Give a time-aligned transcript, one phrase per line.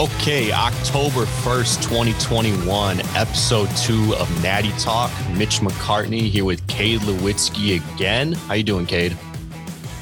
[0.00, 5.10] Okay, October 1st, 2021, episode two of Natty Talk.
[5.36, 8.32] Mitch McCartney here with Cade Lewitsky again.
[8.32, 9.14] How you doing, Cade?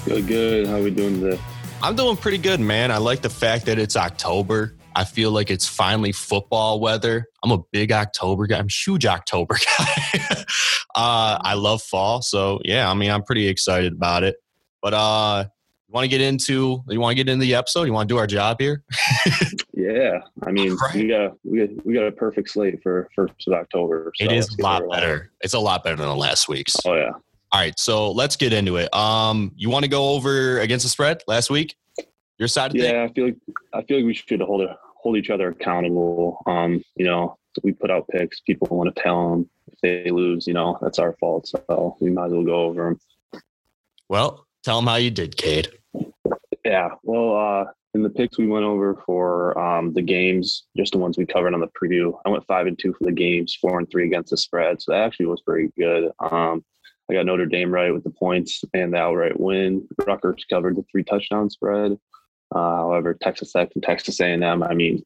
[0.05, 0.69] Good, good.
[0.69, 1.41] How we doing today?
[1.83, 2.93] I'm doing pretty good, man.
[2.93, 4.77] I like the fact that it's October.
[4.95, 7.27] I feel like it's finally football weather.
[7.43, 8.59] I'm a big October guy.
[8.59, 10.13] I'm a huge October guy.
[10.95, 12.23] uh, I love fall.
[12.23, 14.37] So yeah, I mean, I'm pretty excited about it.
[14.81, 15.47] But uh,
[15.89, 17.85] you want to get into you want to get into the episode?
[17.85, 18.85] You want to do our job here?
[19.79, 20.95] yeah, I mean, right.
[20.95, 24.11] we got we got we got a perfect slate for first of October.
[24.17, 25.31] So it is a lot better.
[25.41, 26.75] It's a lot better than the last week's.
[26.85, 27.13] Oh yeah.
[27.53, 28.93] All right, so let's get into it.
[28.93, 31.77] Um, you want to go over against the spread last week?
[32.39, 32.75] Your side?
[32.75, 33.37] yeah, I feel like
[33.73, 36.43] I feel like we should hold it, hold each other accountable.
[36.47, 38.41] Um, you know, we put out picks.
[38.41, 41.47] People want to tell them if they lose, you know, that's our fault.
[41.47, 43.43] So we might as well go over them.
[44.09, 45.69] Well, tell them how you did, Cade.
[46.65, 46.89] Yeah.
[47.05, 51.19] Well, uh, in the picks we went over for um, the games, just the ones
[51.19, 53.91] we covered on the preview, I went five and two for the games, four and
[53.91, 54.81] three against the spread.
[54.81, 56.13] So that actually was pretty good.
[56.21, 56.65] Um,
[57.11, 59.89] I got Notre Dame right with the points and the outright win.
[60.07, 61.99] Rutgers covered the three touchdown spread.
[62.55, 65.03] Uh, however, Texas Tech and Texas A&M, I mean,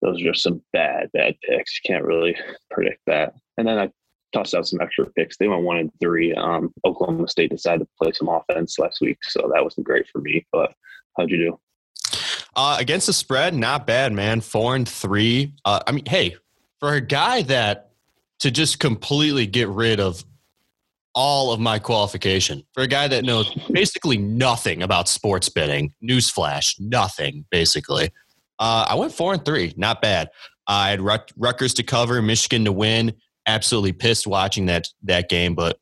[0.00, 1.78] those are just some bad, bad picks.
[1.78, 2.34] You can't really
[2.70, 3.34] predict that.
[3.58, 3.90] And then I
[4.32, 5.36] tossed out some extra picks.
[5.36, 6.32] They went one and three.
[6.32, 10.22] Um, Oklahoma State decided to play some offense last week, so that wasn't great for
[10.22, 10.46] me.
[10.52, 10.72] But
[11.18, 11.60] how'd you do?
[12.56, 14.40] Uh, against the spread, not bad, man.
[14.40, 15.52] Four and three.
[15.64, 16.36] Uh, I mean, hey,
[16.80, 17.90] for a guy that
[18.40, 20.24] to just completely get rid of
[21.14, 25.92] all of my qualification for a guy that knows basically nothing about sports betting.
[26.02, 28.10] Newsflash, nothing basically.
[28.58, 30.30] Uh, I went four and three, not bad.
[30.66, 33.14] I had Rut- Rutgers to cover, Michigan to win.
[33.46, 35.78] Absolutely pissed watching that that game, but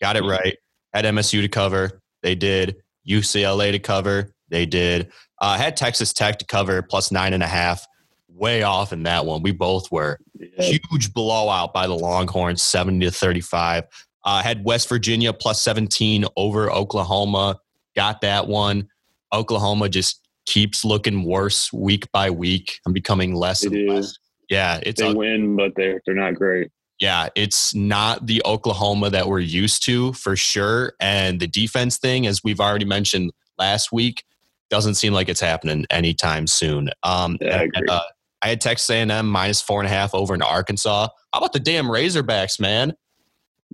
[0.00, 0.56] got it right.
[0.92, 2.76] Had MSU to cover, they did.
[3.08, 5.10] UCLA to cover, they did.
[5.40, 7.86] Uh, had Texas Tech to cover plus nine and a half.
[8.28, 9.42] Way off in that one.
[9.42, 10.18] We both were.
[10.58, 13.84] Huge blowout by the Longhorns, 70 to 35.
[14.24, 17.58] Uh, had West Virginia plus 17 over Oklahoma.
[17.96, 18.88] Got that one.
[19.32, 22.80] Oklahoma just keeps looking worse week by week.
[22.86, 23.88] I'm becoming less it and is.
[23.88, 24.18] less.
[24.48, 26.70] Yeah, it's they a, win, but they're they're not great.
[26.98, 30.94] Yeah, it's not the Oklahoma that we're used to for sure.
[31.00, 34.24] And the defense thing, as we've already mentioned last week,
[34.70, 36.90] doesn't seem like it's happening anytime soon.
[37.02, 38.02] Um, yeah, I, and, uh,
[38.42, 41.08] I had Texas A&M minus four and a half over in Arkansas.
[41.32, 42.92] How about the damn Razorbacks, man?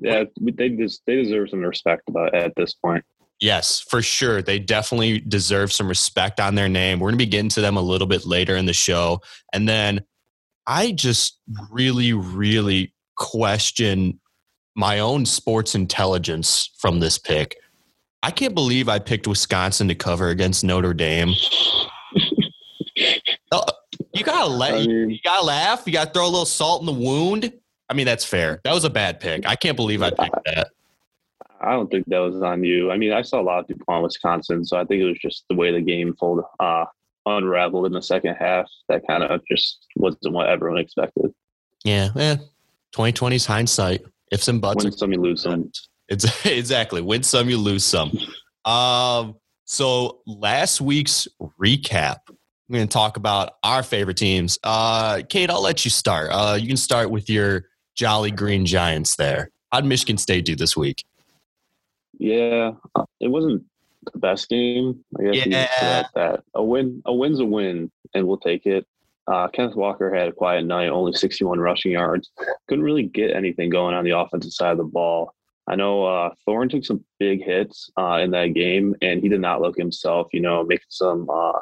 [0.00, 3.04] Yeah, they just they deserve some respect about at this point.
[3.40, 4.42] Yes, for sure.
[4.42, 6.98] They definitely deserve some respect on their name.
[6.98, 9.20] We're going to be getting to them a little bit later in the show.
[9.52, 10.04] And then
[10.66, 11.38] I just
[11.70, 14.20] really, really question
[14.76, 17.56] my own sports intelligence from this pick.
[18.24, 21.34] I can't believe I picked Wisconsin to cover against Notre Dame.
[23.52, 23.64] oh,
[24.14, 25.82] you gotta let I mean, you gotta laugh.
[25.84, 27.52] You gotta throw a little salt in the wound.
[27.90, 28.62] I mean, that's fair.
[28.64, 29.46] That was a bad pick.
[29.46, 30.68] I can't believe I picked that.
[31.60, 32.90] I don't think that was on you.
[32.90, 35.18] I mean, I saw a lot of people on Wisconsin, so I think it was
[35.18, 36.86] just the way the game folded, uh,
[37.26, 38.70] unraveled in the second half.
[38.88, 41.30] That kind of just wasn't what everyone expected.
[41.84, 42.36] Yeah, eh.
[42.96, 44.02] 2020's hindsight.
[44.32, 45.70] If some buts, win some, you lose some.
[46.08, 48.12] It's exactly win some, you lose some.
[48.64, 51.28] Um, so last week's
[51.60, 52.18] recap.
[52.28, 54.58] I'm going to talk about our favorite teams.
[54.64, 56.30] Uh, Cade, I'll let you start.
[56.32, 59.50] Uh, you can start with your Jolly Green Giants there.
[59.70, 61.04] How'd Michigan State do this week?
[62.18, 62.72] Yeah,
[63.20, 63.64] it wasn't
[64.12, 65.04] the best game.
[65.18, 66.04] I guess yeah.
[66.14, 66.42] that.
[66.54, 68.86] A win, a win's a win, and we'll take it.
[69.26, 72.30] Uh, Kenneth Walker had a quiet night, only 61 rushing yards.
[72.68, 75.34] Couldn't really get anything going on the offensive side of the ball.
[75.68, 79.40] I know uh, Thorne took some big hits uh, in that game, and he did
[79.40, 80.28] not look himself.
[80.32, 81.58] You know, making some uh,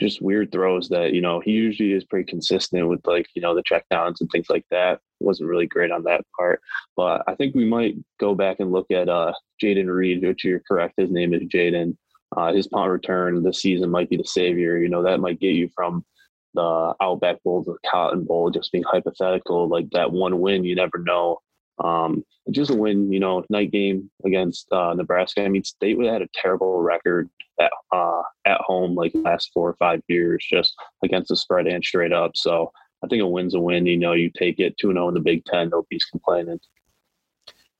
[0.00, 3.54] just weird throws that you know he usually is pretty consistent with like you know
[3.54, 5.00] the checkdowns and things like that.
[5.20, 6.60] Wasn't really great on that part,
[6.96, 9.32] but I think we might go back and look at uh,
[9.62, 10.94] Jayden Reed, which you're correct.
[10.96, 11.96] His name is Jaden.
[12.36, 14.78] Uh, his punt return this season might be the savior.
[14.78, 16.04] You know that might get you from
[16.54, 19.68] the Outback Bowl to the Cotton Bowl, just being hypothetical.
[19.68, 21.38] Like that one win, you never know.
[21.82, 25.44] Um, just a win, you know, night game against uh, Nebraska.
[25.44, 27.28] I mean, State had a terrible record
[27.60, 31.84] at uh, at home like last four or five years, just against the spread and
[31.84, 32.32] straight up.
[32.36, 32.70] So
[33.02, 33.86] I think a win's a win.
[33.86, 36.60] You know, you take it two zero oh in the Big Ten, nobody's complaining.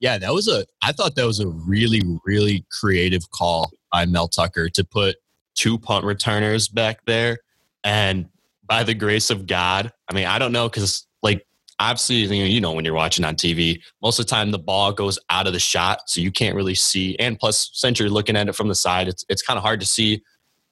[0.01, 0.67] Yeah, that was a.
[0.83, 5.17] I thought that was a really, really creative call by Mel Tucker to put
[5.55, 7.39] two punt returners back there,
[7.85, 8.29] and
[8.67, 11.07] by the grace of God, I mean, I don't know because
[11.79, 15.19] obviously you know when you're watching on TV, most of the time the ball goes
[15.31, 17.17] out of the shot, so you can't really see.
[17.19, 19.81] And plus, since you're looking at it from the side, it's it's kind of hard
[19.81, 20.23] to see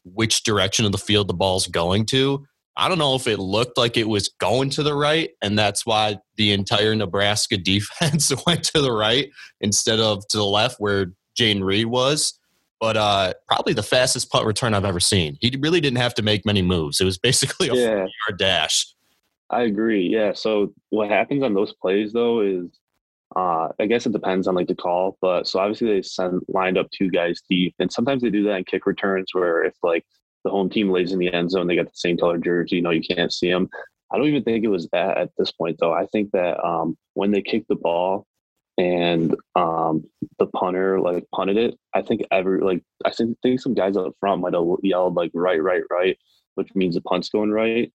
[0.04, 2.44] which direction of the field the ball's going to.
[2.76, 5.84] I don't know if it looked like it was going to the right, and that's
[5.84, 11.12] why the entire Nebraska defense went to the right instead of to the left where
[11.36, 12.38] jane Reed was.
[12.80, 15.38] But uh, probably the fastest punt return I've ever seen.
[15.40, 17.00] He really didn't have to make many moves.
[17.00, 17.96] It was basically a yeah.
[17.98, 18.91] yard dash.
[19.52, 20.08] I agree.
[20.08, 20.32] Yeah.
[20.32, 22.80] So what happens on those plays though is,
[23.36, 26.78] uh, I guess it depends on like the call, but so obviously they send lined
[26.78, 30.04] up two guys deep, and sometimes they do that in kick returns where if like
[30.44, 32.82] the home team lays in the end zone, they got the same color jersey, you
[32.82, 33.68] know, you can't see them.
[34.10, 35.92] I don't even think it was that at this point though.
[35.92, 38.26] I think that um, when they kicked the ball
[38.78, 40.04] and um,
[40.38, 44.14] the punter like punted it, I think every like I think, think some guys up
[44.20, 46.18] front might have yelled like right, right, right,
[46.54, 47.92] which means the punt's going right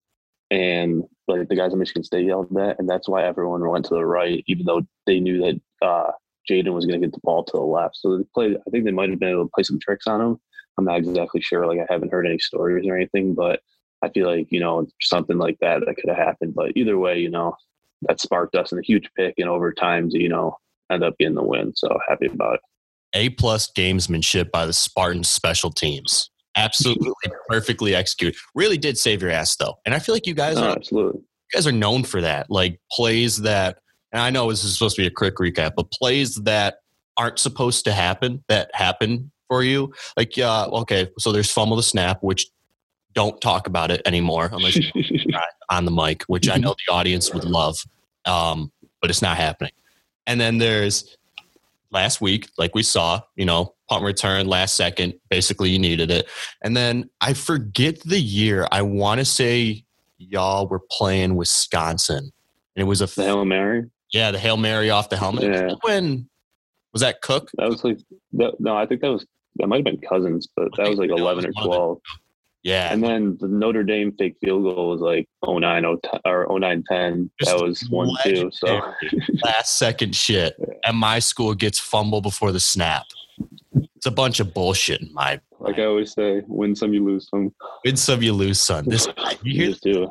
[0.49, 3.95] and like the guys in Michigan State yelled that, and that's why everyone went to
[3.95, 6.11] the right, even though they knew that uh,
[6.49, 7.97] Jayden was going to get the ball to the left.
[7.97, 8.55] So they played.
[8.55, 10.39] I think they might have been able to play some tricks on him.
[10.77, 11.65] I'm not exactly sure.
[11.67, 13.61] Like I haven't heard any stories or anything, but
[14.01, 16.55] I feel like you know something like that that could have happened.
[16.55, 17.55] But either way, you know
[18.03, 20.55] that sparked us in a huge pick in overtime to you know
[20.91, 21.73] end up getting the win.
[21.75, 22.61] So happy about it.
[23.13, 27.13] A plus gamesmanship by the Spartans special teams absolutely
[27.47, 28.37] perfectly executed.
[28.55, 31.57] Really did save your ass though, and I feel like you guys are absolutely you
[31.57, 32.49] guys are known for that.
[32.49, 33.79] Like plays that,
[34.11, 36.79] and I know this is supposed to be a quick recap, but plays that
[37.17, 39.93] aren't supposed to happen that happen for you.
[40.15, 42.47] Like, uh, okay, so there's fumble the snap, which
[43.13, 44.91] don't talk about it anymore unless you're
[45.69, 47.77] on the mic, which I know the audience would love,
[48.25, 48.71] um,
[49.01, 49.71] but it's not happening.
[50.27, 51.16] And then there's
[51.91, 55.13] last week, like we saw, you know, punt return last second.
[55.29, 56.27] Basically, you needed it.
[56.63, 58.67] And then I forget the year.
[58.71, 59.83] I want to say
[60.17, 62.31] y'all were playing Wisconsin, and
[62.75, 63.85] it was a the Hail Mary.
[64.11, 65.43] Yeah, the Hail Mary off the helmet.
[65.43, 65.73] Yeah.
[65.81, 66.29] When
[66.93, 67.49] was that Cook?
[67.57, 67.99] That was like
[68.33, 69.25] that, no, I think that was
[69.57, 71.99] that might have been Cousins, but that was like eleven or twelve.
[72.63, 72.91] Yeah.
[72.91, 75.85] And then the Notre Dame fake field goal was like 09,
[76.25, 77.31] or 09 10.
[77.41, 78.49] That was one, two.
[78.51, 78.81] So
[79.43, 80.55] last second shit.
[80.83, 83.05] And my school gets fumble before the snap.
[83.95, 85.39] It's a bunch of bullshit in my.
[85.59, 87.53] Like I always say, win some, you lose some.
[87.85, 88.85] Win some, you lose some.
[88.85, 89.07] This
[89.43, 90.07] you hear?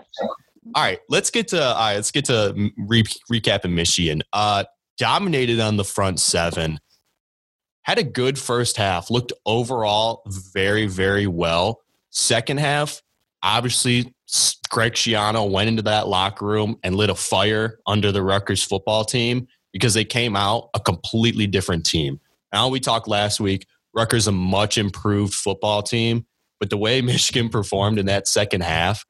[0.74, 1.94] All right, let's get to all right.
[1.94, 4.22] Let's get to re- recap in Michigan.
[4.32, 4.64] Uh,
[4.98, 6.80] dominated on the front seven.
[7.82, 9.10] Had a good first half.
[9.10, 10.22] Looked overall
[10.52, 11.82] very, very well.
[12.16, 13.02] Second half,
[13.42, 14.14] obviously,
[14.70, 19.04] Greg Schiano went into that locker room and lit a fire under the Rutgers football
[19.04, 22.18] team because they came out a completely different team.
[22.54, 23.66] Now we talked last week.
[23.92, 26.24] Rutgers a much improved football team,
[26.58, 29.04] but the way Michigan performed in that second half,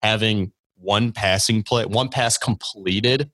[0.00, 3.28] having one passing play, one pass completed,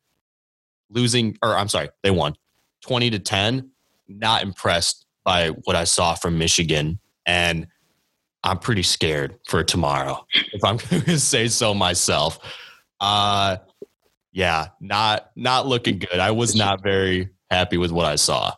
[0.89, 2.35] losing, or I'm sorry, they won
[2.81, 3.73] 20 to 10.
[4.09, 6.99] Not impressed by what I saw from Michigan.
[7.27, 7.67] And
[8.45, 12.39] I'm pretty scared for tomorrow, if I'm going to say so myself.
[13.01, 13.59] Uh,
[14.33, 16.19] yeah, not not looking good.
[16.19, 18.53] I was not very happy with what I saw.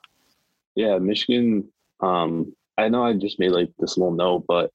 [0.74, 1.68] Yeah, Michigan.
[2.00, 4.72] Um, I know I just made like this little note, but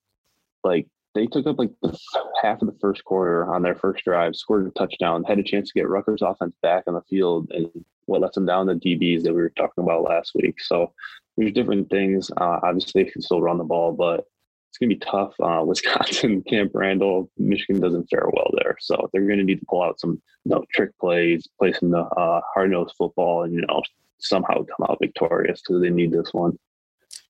[0.64, 1.98] like they took up like the
[2.42, 5.70] half of the first quarter on their first drive, scored a touchdown, had a chance
[5.70, 7.70] to get Rutgers offense back on the field, and
[8.06, 10.62] what lets them down the DBs that we were talking about last week.
[10.62, 10.92] So
[11.38, 12.30] there's different things.
[12.38, 14.26] Uh, obviously, they can still run the ball, but
[14.76, 15.34] it's going to be tough.
[15.42, 19.66] Uh, Wisconsin, Camp Randall, Michigan doesn't fare well there, so they're going to need to
[19.70, 23.62] pull out some you know trick plays, play some uh, hard nosed football, and you
[23.62, 23.82] know
[24.20, 26.58] somehow come out victorious because they need this one.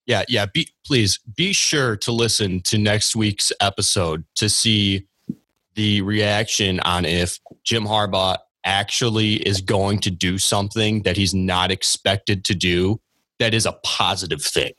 [0.05, 0.45] Yeah, yeah.
[0.45, 5.07] Be, please be sure to listen to next week's episode to see
[5.73, 11.71] the reaction on if Jim Harbaugh actually is going to do something that he's not
[11.71, 12.99] expected to do
[13.39, 14.73] that is a positive thing.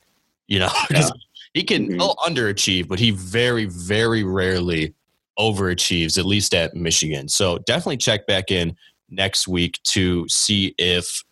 [0.49, 1.11] You know, yeah.
[1.57, 2.01] He can mm-hmm.
[2.31, 4.95] underachieve, but he very, very rarely
[5.39, 7.29] overachieves, at least at Michigan.
[7.29, 8.77] So definitely check back in
[9.09, 11.25] next week to see if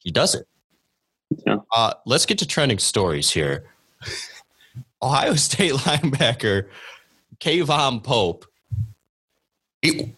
[0.00, 0.46] he does it.
[1.46, 1.58] Yeah.
[1.74, 3.70] Uh, let's get to trending stories here.
[5.02, 6.68] Ohio State linebacker
[7.40, 8.44] K'Vaughan Pope.
[9.82, 10.14] It,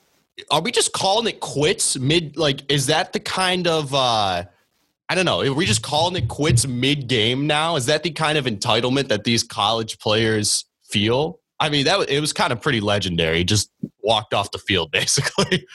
[0.51, 2.37] are we just calling it quits mid?
[2.37, 4.45] Like, is that the kind of uh,
[5.13, 5.43] I don't know.
[5.43, 7.77] Are we just calling it quits mid game now?
[7.77, 11.39] Is that the kind of entitlement that these college players feel?
[11.61, 13.45] I mean, that it was kind of pretty legendary.
[13.45, 13.71] Just
[14.03, 15.67] walked off the field basically.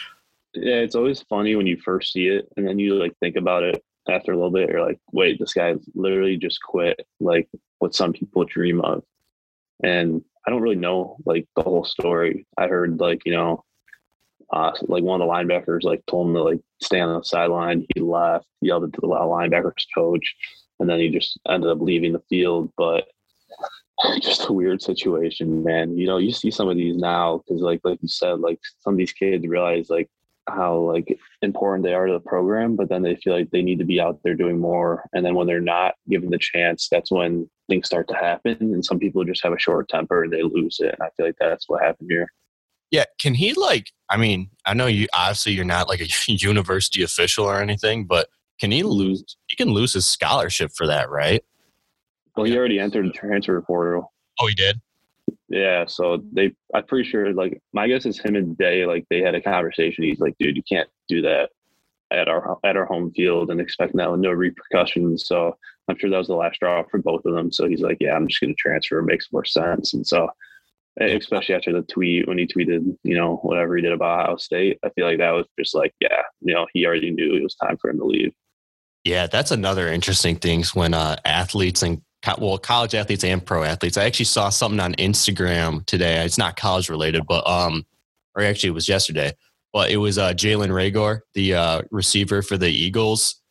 [0.55, 3.61] Yeah, it's always funny when you first see it, and then you like think about
[3.61, 7.93] it after a little bit, you're like, wait, this guy literally just quit, like what
[7.93, 9.03] some people dream of.
[9.83, 12.47] And I don't really know like the whole story.
[12.57, 13.63] I heard like, you know,
[14.51, 17.85] uh, like one of the linebackers like told him to like stay on the sideline.
[17.93, 20.35] He left, yelled at the linebackers coach,
[20.79, 22.71] and then he just ended up leaving the field.
[22.77, 23.07] But
[24.21, 25.97] just a weird situation, man.
[25.97, 28.93] You know, you see some of these now because, like, like you said, like some
[28.93, 30.09] of these kids realize like
[30.49, 33.79] how like important they are to the program, but then they feel like they need
[33.79, 35.03] to be out there doing more.
[35.13, 38.55] And then when they're not given the chance, that's when things start to happen.
[38.59, 40.95] And some people just have a short temper and they lose it.
[40.97, 42.31] And I feel like that's what happened here.
[42.91, 43.91] Yeah, can he like?
[44.09, 48.29] I mean, I know you obviously you're not like a university official or anything, but
[48.59, 49.37] can he lose?
[49.47, 51.43] He can lose his scholarship for that, right?
[52.35, 54.13] Well, he already entered the transfer portal.
[54.39, 54.79] Oh, he did.
[55.49, 57.33] Yeah, so they, I'm pretty sure.
[57.33, 60.03] Like, my guess is him and Day, like, they had a conversation.
[60.03, 61.49] He's like, "Dude, you can't do that
[62.11, 65.55] at our at our home field and expecting that with no repercussions." So
[65.87, 67.51] I'm sure that was the last straw for both of them.
[67.51, 68.99] So he's like, "Yeah, I'm just going to transfer.
[68.99, 70.27] It makes more sense." And so,
[70.99, 74.79] especially after the tweet when he tweeted, you know, whatever he did about Ohio State,
[74.83, 77.55] I feel like that was just like, yeah, you know, he already knew it was
[77.55, 78.33] time for him to leave.
[79.03, 82.01] Yeah, that's another interesting thing when uh, athletes and
[82.37, 83.95] well, college athletes and pro athletes.
[83.95, 86.25] I actually saw something on Instagram today.
[86.25, 87.85] It's not college related, but um,
[88.35, 89.33] or actually it was yesterday.
[89.71, 93.41] But it was uh, Jalen Reagor, the uh, receiver for the Eagles.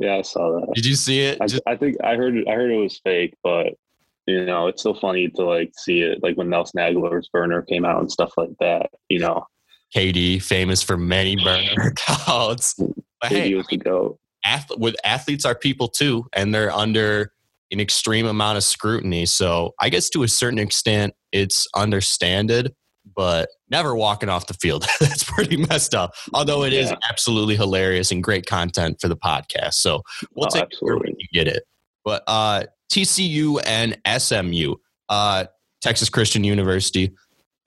[0.00, 0.72] Yeah, I saw that.
[0.74, 1.38] Did you see it?
[1.40, 3.74] I, Just, I think I heard I heard it was fake, but
[4.26, 7.84] you know, it's so funny to like see it, like when Nelson Agholor's burner came
[7.84, 8.90] out and stuff like that.
[9.08, 9.46] You know,
[9.94, 11.94] KD famous for many burner.
[13.22, 14.18] But hey, was the goat.
[14.44, 17.32] Ath- with athletes are people too, and they're under
[17.70, 19.26] an extreme amount of scrutiny.
[19.26, 22.74] So I guess to a certain extent, it's understanded,
[23.14, 24.86] but never walking off the field.
[25.00, 26.14] That's pretty messed up.
[26.34, 26.80] Although it yeah.
[26.80, 29.74] is absolutely hilarious and great content for the podcast.
[29.74, 30.02] So
[30.34, 31.10] we'll oh, take absolutely.
[31.10, 31.62] it when you get it.
[32.04, 34.74] But uh, TCU and SMU,
[35.08, 35.44] uh,
[35.80, 37.14] Texas Christian University,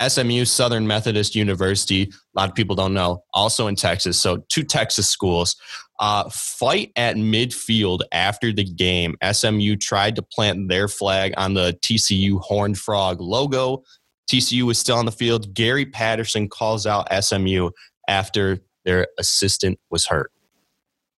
[0.06, 2.04] SMU, Southern Methodist University.
[2.04, 4.20] A lot of people don't know, also in Texas.
[4.20, 5.56] So two Texas schools
[6.00, 9.16] uh, fight at midfield after the game.
[9.32, 13.84] SMU tried to plant their flag on the TCU Horned Frog logo.
[14.32, 15.54] TCU was still on the field.
[15.54, 17.70] Gary Patterson calls out SMU
[18.08, 20.32] after their assistant was hurt.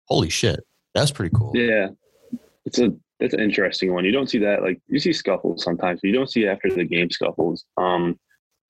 [0.05, 0.62] Holy shit.
[0.96, 1.51] That's pretty cool.
[1.53, 1.89] Yeah.
[2.65, 4.05] It's a it's an interesting one.
[4.05, 7.09] You don't see that like you see scuffles sometimes, you don't see after the game
[7.09, 7.65] scuffles.
[7.77, 8.19] Um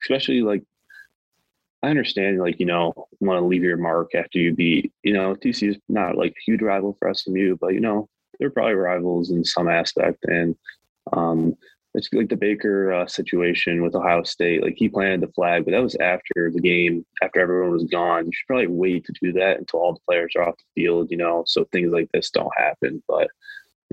[0.03, 0.63] especially like
[1.83, 5.33] I understand, like, you know, want to leave your mark after you beat, you know,
[5.35, 8.07] TC is not like a huge rival for SMU, but, you know,
[8.39, 10.23] they're probably rivals in some aspect.
[10.25, 10.55] And
[11.11, 11.55] um,
[11.95, 14.61] it's like the Baker uh, situation with Ohio State.
[14.61, 18.25] Like, he planted the flag, but that was after the game, after everyone was gone.
[18.25, 21.09] You should probably wait to do that until all the players are off the field,
[21.09, 23.01] you know, so things like this don't happen.
[23.07, 23.29] But,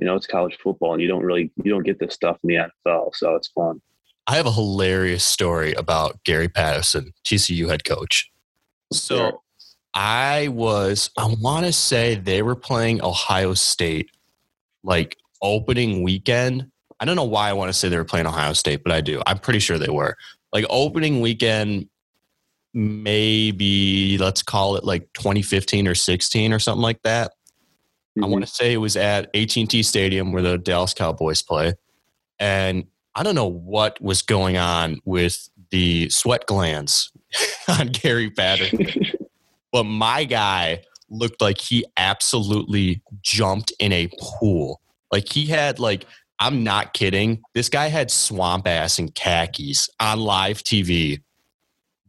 [0.01, 2.49] you know, it's college football and you don't really, you don't get this stuff in
[2.49, 2.55] the
[2.87, 3.15] NFL.
[3.15, 3.81] So it's fun.
[4.27, 8.31] I have a hilarious story about Gary Patterson, TCU head coach.
[8.93, 9.43] So
[9.95, 14.11] I was, I want to say they were playing Ohio State
[14.85, 16.71] like opening weekend.
[17.01, 19.01] I don't know why I want to say they were playing Ohio State, but I
[19.01, 19.23] do.
[19.27, 20.17] I'm pretty sure they were.
[20.53, 21.89] Like opening weekend,
[22.75, 27.33] maybe let's call it like 2015 or 16 or something like that.
[28.19, 28.25] Mm-hmm.
[28.25, 31.75] I want to say it was at AT&T Stadium where the Dallas Cowboys play.
[32.41, 32.85] And
[33.15, 37.13] I don't know what was going on with the sweat glands
[37.69, 38.87] on Gary Patterson,
[39.73, 44.81] but my guy looked like he absolutely jumped in a pool.
[45.13, 46.05] Like he had like
[46.41, 47.43] I'm not kidding.
[47.55, 51.21] This guy had swamp ass and khakis on live TV.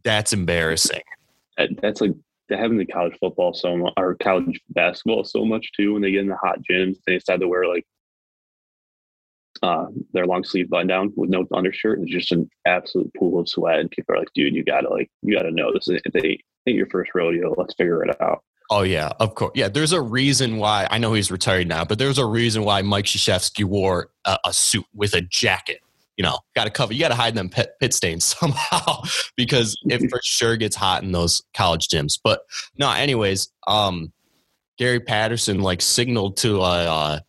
[0.04, 1.02] That's embarrassing.
[1.82, 2.14] That's like
[2.50, 5.94] they have in the college football so much, or college basketball so much too.
[5.94, 7.86] When they get in the hot gyms, they decide to wear like
[9.62, 12.00] uh, their long sleeve button down with no undershirt.
[12.00, 13.78] It's just an absolute pool of sweat.
[13.78, 15.88] And people are like, dude, you gotta like, you gotta know this.
[15.88, 18.42] If they ain't your first rodeo, let's figure it out.
[18.70, 19.52] Oh yeah, of course.
[19.54, 22.82] Yeah, there's a reason why I know he's retired now, but there's a reason why
[22.82, 25.80] Mike Krzyzewski wore a, a suit with a jacket.
[26.20, 26.92] You know, got to cover.
[26.92, 29.04] You got to hide them pit, pit stains somehow
[29.38, 32.18] because it for sure gets hot in those college gyms.
[32.22, 32.42] But
[32.76, 34.12] no, anyways, um,
[34.76, 37.20] Gary Patterson like signaled to a, uh,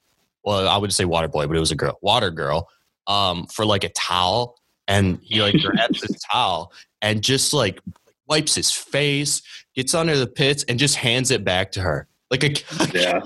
[0.43, 2.67] well, I would say water boy, but it was a girl, water girl,
[3.07, 4.57] um, for like a towel.
[4.89, 7.79] And he like grabs his towel and just like
[8.27, 9.41] wipes his face,
[9.73, 12.09] gets under the pits, and just hands it back to her.
[12.29, 12.51] Like a
[12.93, 13.21] yeah.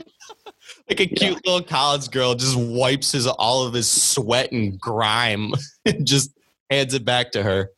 [0.89, 1.39] Like a cute yeah.
[1.45, 5.53] little college girl just wipes his all of his sweat and grime
[5.85, 6.31] and just
[6.69, 7.71] hands it back to her.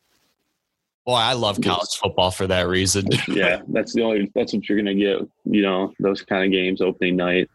[1.06, 3.06] Boy, I love college football for that reason.
[3.28, 6.82] yeah, that's the only that's what you're gonna get, you know, those kind of games
[6.82, 7.48] opening night.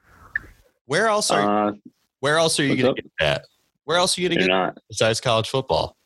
[0.86, 1.74] Where else are uh,
[2.24, 3.46] where else are you going to get that?
[3.84, 4.78] Where else are you going to get not.
[4.88, 5.98] besides college football?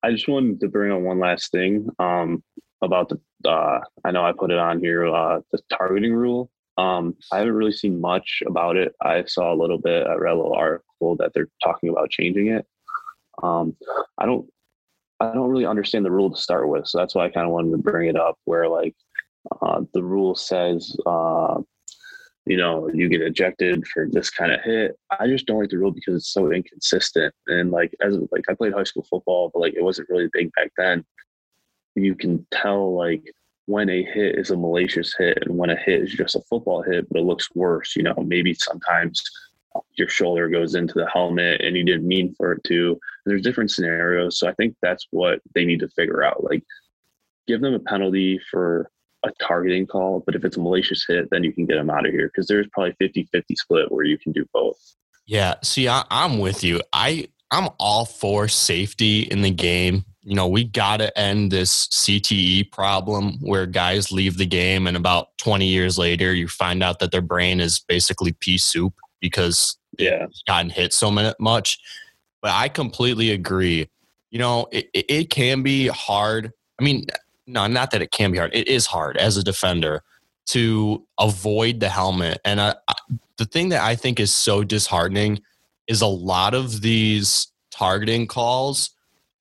[0.00, 2.44] I just wanted to bring on one last thing um,
[2.82, 3.18] about the.
[3.44, 5.12] Uh, I know I put it on here.
[5.12, 6.48] Uh, the targeting rule.
[6.78, 8.94] Um, I haven't really seen much about it.
[9.02, 10.06] I saw a little bit.
[10.06, 12.66] I read a little article that they're talking about changing it.
[13.42, 13.76] Um,
[14.18, 14.48] I don't
[15.20, 17.52] I don't really understand the rule to start with, so that's why I kind of
[17.52, 18.36] wanted to bring it up.
[18.44, 18.94] Where like
[19.60, 21.60] uh, the rule says, uh,
[22.46, 24.96] you know, you get ejected for this kind of hit.
[25.18, 27.34] I just don't like the rule because it's so inconsistent.
[27.48, 30.50] And like as like I played high school football, but like it wasn't really big
[30.52, 31.04] back then.
[31.94, 33.22] You can tell like
[33.70, 36.82] when a hit is a malicious hit and when a hit is just a football
[36.82, 37.94] hit, but it looks worse.
[37.94, 39.22] You know, maybe sometimes
[39.94, 42.98] your shoulder goes into the helmet and you didn't mean for it to.
[43.24, 44.38] There's different scenarios.
[44.38, 46.42] So I think that's what they need to figure out.
[46.42, 46.64] Like
[47.46, 48.90] give them a penalty for
[49.24, 52.06] a targeting call, but if it's a malicious hit, then you can get them out
[52.06, 54.78] of here because there's probably 50 50 split where you can do both.
[55.26, 55.54] Yeah.
[55.62, 56.80] See, I, I'm with you.
[56.92, 60.04] I, I'm all for safety in the game.
[60.22, 64.96] You know, we got to end this CTE problem where guys leave the game and
[64.96, 69.78] about 20 years later, you find out that their brain is basically pea soup because
[69.98, 71.78] yeah, it's gotten hit so much.
[72.42, 73.88] But I completely agree.
[74.30, 76.52] You know, it, it can be hard.
[76.78, 77.06] I mean,
[77.46, 78.54] no, not that it can be hard.
[78.54, 80.02] It is hard as a defender
[80.46, 82.40] to avoid the helmet.
[82.44, 82.94] And I, I,
[83.36, 85.40] the thing that I think is so disheartening
[85.90, 88.90] is a lot of these targeting calls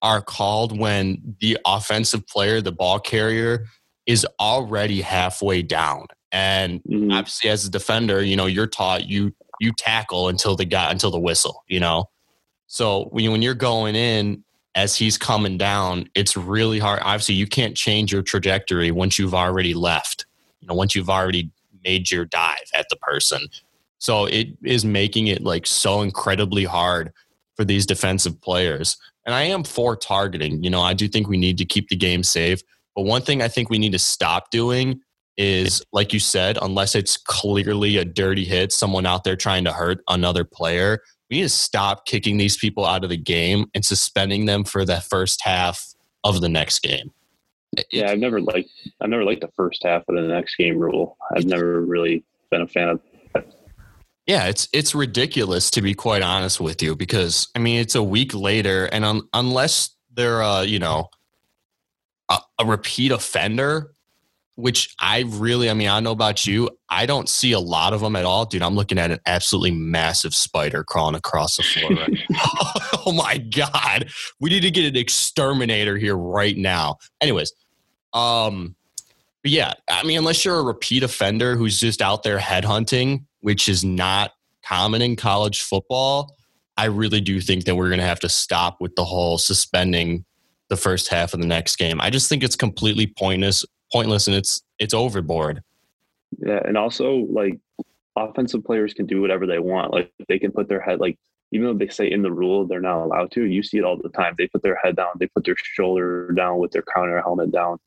[0.01, 3.65] are called when the offensive player, the ball carrier,
[4.07, 6.07] is already halfway down.
[6.31, 7.11] And mm-hmm.
[7.11, 11.11] obviously, as a defender, you know you're taught you you tackle until the guy until
[11.11, 12.05] the whistle, you know.
[12.65, 17.01] So when when you're going in as he's coming down, it's really hard.
[17.03, 20.25] Obviously, you can't change your trajectory once you've already left.
[20.61, 21.51] You know, once you've already
[21.83, 23.41] made your dive at the person.
[23.99, 27.11] So it is making it like so incredibly hard
[27.55, 28.97] for these defensive players.
[29.25, 30.63] And I am for targeting.
[30.63, 32.61] You know, I do think we need to keep the game safe.
[32.95, 35.01] But one thing I think we need to stop doing
[35.37, 39.71] is like you said, unless it's clearly a dirty hit, someone out there trying to
[39.71, 43.85] hurt another player, we need to stop kicking these people out of the game and
[43.85, 47.11] suspending them for the first half of the next game.
[47.91, 51.17] Yeah, I've never liked I've never liked the first half of the next game rule.
[51.35, 52.99] I've never really been a fan of
[54.29, 58.03] yeah, it's it's ridiculous to be quite honest with you because I mean it's a
[58.03, 61.09] week later, and un, unless they're uh, you know
[62.29, 63.89] a, a repeat offender,
[64.53, 66.69] which I really, I mean, I know about you.
[66.89, 68.45] I don't see a lot of them at all.
[68.45, 72.19] Dude, I'm looking at an absolutely massive spider crawling across the floor right
[73.07, 74.11] oh my God.
[74.39, 76.97] We need to get an exterminator here right now.
[77.19, 77.51] Anyways,
[78.13, 78.75] um,
[79.43, 83.83] yeah, I mean, unless you're a repeat offender who's just out there headhunting, which is
[83.83, 84.31] not
[84.65, 86.35] common in college football,
[86.77, 90.25] I really do think that we're going to have to stop with the whole suspending
[90.69, 91.99] the first half of the next game.
[91.99, 95.61] I just think it's completely pointless pointless and it's it's overboard.
[96.45, 97.59] Yeah, and also like
[98.15, 99.91] offensive players can do whatever they want.
[99.91, 101.17] Like they can put their head like
[101.51, 103.97] even though they say in the rule they're not allowed to, you see it all
[103.97, 104.35] the time.
[104.37, 107.77] They put their head down, they put their shoulder down with their counter helmet down.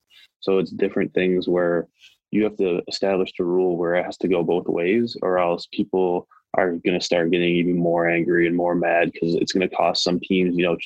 [0.41, 1.87] So it's different things where
[2.33, 5.68] you have to establish the rule where it has to go both ways, or else
[5.73, 9.66] people are going to start getting even more angry and more mad because it's going
[9.66, 10.77] to cost some teams, you know,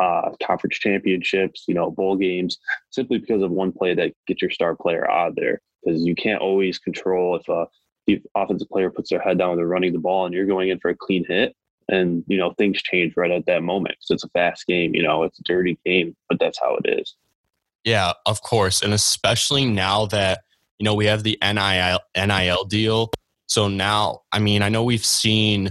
[0.00, 2.58] uh, conference championships, you know, bowl games,
[2.90, 5.60] simply because of one play that gets your star player out there.
[5.82, 7.66] Because you can't always control if a
[8.06, 10.68] the offensive player puts their head down and they're running the ball and you're going
[10.68, 11.54] in for a clean hit.
[11.88, 13.96] And, you know, things change right at that moment.
[14.00, 16.98] So it's a fast game, you know, it's a dirty game, but that's how it
[16.98, 17.14] is.
[17.84, 18.82] Yeah, of course.
[18.82, 20.42] And especially now that,
[20.82, 23.12] you know, we have the NIL, NIL deal.
[23.46, 25.70] So now, I mean, I know we've seen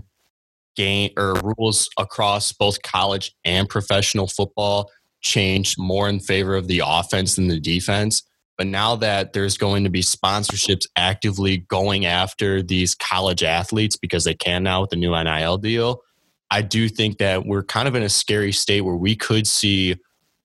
[0.78, 6.82] game or rules across both college and professional football changed more in favor of the
[6.86, 8.24] offense than the defense.
[8.58, 14.24] But now that there's going to be sponsorships actively going after these college athletes because
[14.24, 16.04] they can now with the new NIL deal,
[16.50, 19.98] I do think that we're kind of in a scary state where we could see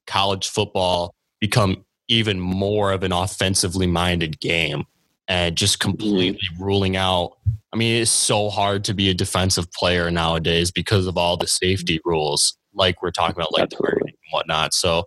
[0.09, 4.85] college football become even more of an offensively minded game
[5.29, 5.91] and just mm-hmm.
[5.91, 7.33] completely ruling out.
[7.73, 11.47] I mean, it's so hard to be a defensive player nowadays because of all the
[11.47, 14.73] safety rules, like we're talking about, like and whatnot.
[14.73, 15.05] So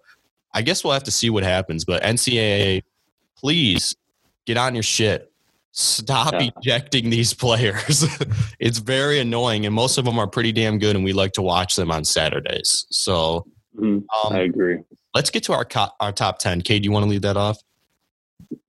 [0.53, 1.85] I guess we'll have to see what happens.
[1.85, 2.83] But NCAA,
[3.37, 3.95] please
[4.45, 5.31] get on your shit.
[5.71, 6.49] Stop yeah.
[6.57, 8.05] ejecting these players.
[8.59, 11.41] it's very annoying, and most of them are pretty damn good, and we like to
[11.41, 12.85] watch them on Saturdays.
[12.89, 13.45] So
[13.79, 14.79] mm, um, I agree.
[15.13, 16.61] Let's get to our co- our top ten.
[16.61, 17.57] Cade, do you want to lead that off?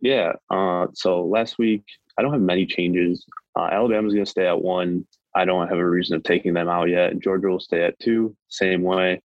[0.00, 0.32] Yeah.
[0.48, 1.82] Uh, so last week,
[2.18, 3.24] I don't have many changes.
[3.56, 5.06] Uh, Alabama's going to stay at one.
[5.34, 7.18] I don't have a reason of taking them out yet.
[7.18, 9.20] Georgia will stay at two, same way.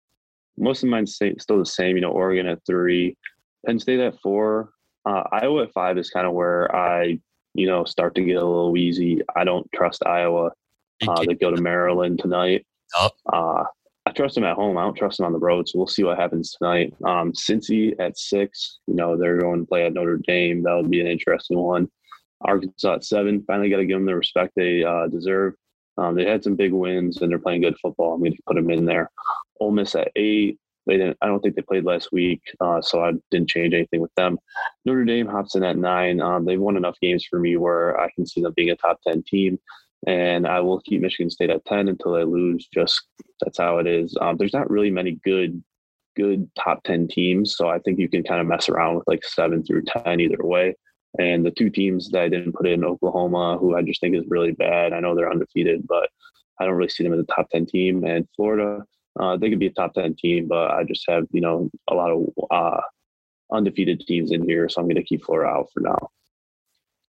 [0.59, 1.97] Most of mine stay, still the same.
[1.97, 3.17] You know, Oregon at three,
[3.65, 4.71] Penn State at four.
[5.07, 7.19] Uh, Iowa at five is kind of where I,
[7.55, 9.21] you know, start to get a little wheezy.
[9.37, 10.51] I don't trust Iowa.
[11.07, 12.67] Uh, they go to Maryland tonight.
[13.33, 13.65] Uh,
[14.15, 14.79] trust them at home.
[14.79, 15.69] I don't trust them on the road.
[15.69, 16.95] So we'll see what happens tonight.
[17.05, 18.79] Um, Cincy at six.
[18.87, 20.63] You know they're going to play at Notre Dame.
[20.63, 21.89] That would be an interesting one.
[22.43, 23.43] Arkansas at seven.
[23.47, 25.55] Finally, got to give them the respect they uh, deserve.
[25.97, 28.15] Um, they had some big wins and they're playing good football.
[28.15, 29.11] I'm going to put them in there.
[29.61, 30.59] Ole Miss at eight.
[30.87, 31.17] They didn't.
[31.23, 34.39] I don't think they played last week, uh, so I didn't change anything with them.
[34.85, 36.21] Notre Dame hops in at nine.
[36.21, 39.01] Um, they've won enough games for me where I can see them being a top
[39.07, 39.59] ten team,
[40.07, 42.69] and I will keep Michigan State at ten until they lose.
[42.73, 43.03] Just
[43.41, 44.17] that's how it is.
[44.21, 45.63] Um, there's not really many good,
[46.17, 49.25] good top ten teams, so I think you can kind of mess around with like
[49.25, 50.75] seven through ten either way.
[51.19, 54.25] And the two teams that I didn't put in Oklahoma, who I just think is
[54.27, 54.93] really bad.
[54.93, 56.09] I know they're undefeated, but
[56.59, 58.05] I don't really see them as a top 10 team.
[58.05, 58.85] And Florida,
[59.19, 61.95] uh, they could be a top 10 team, but I just have, you know, a
[61.95, 62.81] lot of uh,
[63.53, 64.69] undefeated teams in here.
[64.69, 66.11] So I'm going to keep Florida out for now.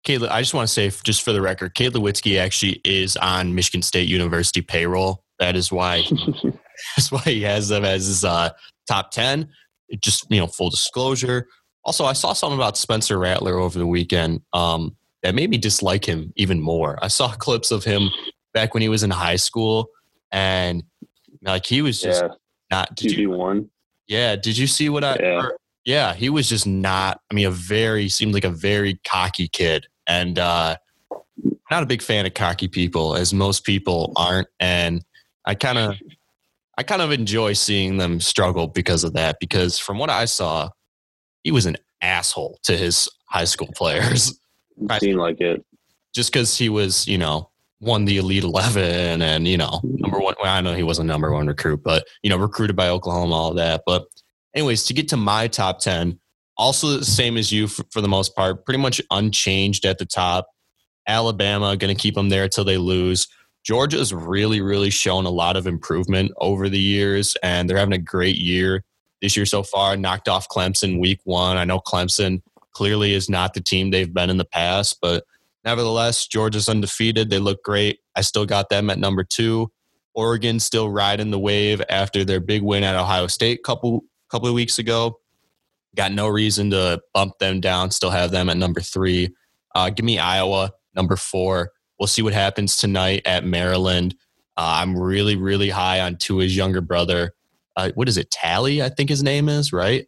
[0.07, 3.55] Kayla, I just want to say, just for the record, Cade Witzke actually is on
[3.55, 5.23] Michigan State University payroll.
[5.39, 6.05] That is why
[6.97, 8.51] that's why he has them as his uh,
[8.87, 9.49] top ten.
[9.89, 11.47] It just you know, full disclosure.
[11.85, 16.05] Also, I saw something about Spencer Rattler over the weekend um, that made me dislike
[16.05, 16.99] him even more.
[17.03, 18.11] I saw clips of him
[18.55, 19.89] back when he was in high school,
[20.31, 20.83] and
[21.43, 22.29] like he was just yeah.
[22.71, 22.95] not.
[22.95, 23.71] Did you one?
[24.07, 24.37] Yeah.
[24.37, 25.17] Did you see what I?
[25.21, 25.49] Yeah.
[25.85, 27.21] yeah, he was just not.
[27.31, 30.77] I mean, a very seemed like a very cocky kid, and uh,
[31.71, 34.49] not a big fan of cocky people, as most people aren't.
[34.61, 35.05] And
[35.45, 35.97] I kind of,
[36.79, 39.37] I kind of enjoy seeing them struggle because of that.
[39.41, 40.71] Because from what I saw,
[41.43, 44.39] he was an asshole to his high school players.
[44.99, 45.65] Seemed like it.
[46.15, 50.35] Just because he was, you know, won the Elite Eleven, and you know, number one.
[50.43, 53.35] Well, I know he was a number one recruit, but you know, recruited by Oklahoma,
[53.35, 53.83] all that.
[53.87, 54.05] But
[54.55, 56.21] anyways, to get to my top ten,
[56.63, 60.07] also the same as you for, for the most part, pretty much unchanged at the
[60.07, 60.47] top.
[61.07, 63.27] Alabama going to keep them there until they lose.
[63.65, 67.99] Georgia's really, really shown a lot of improvement over the years, and they're having a
[67.99, 68.85] great year
[69.21, 69.97] this year so far.
[69.97, 71.57] Knocked off Clemson week one.
[71.57, 75.25] I know Clemson clearly is not the team they've been in the past, but
[75.65, 77.31] Nevertheless, Georgia's undefeated.
[77.31, 78.01] They look great.
[78.17, 79.71] I still got them at number two.
[80.15, 84.55] Oregon still riding the wave after their big win at Ohio State couple couple of
[84.55, 85.19] weeks ago.
[85.95, 87.91] Got no reason to bump them down.
[87.91, 89.35] Still have them at number three.
[89.75, 91.73] Uh, give me Iowa number four.
[91.99, 94.15] We'll see what happens tonight at Maryland.
[94.57, 97.33] Uh, I'm really really high on Tua's younger brother.
[97.77, 98.31] Uh, what is it?
[98.31, 100.07] Tally, I think his name is right.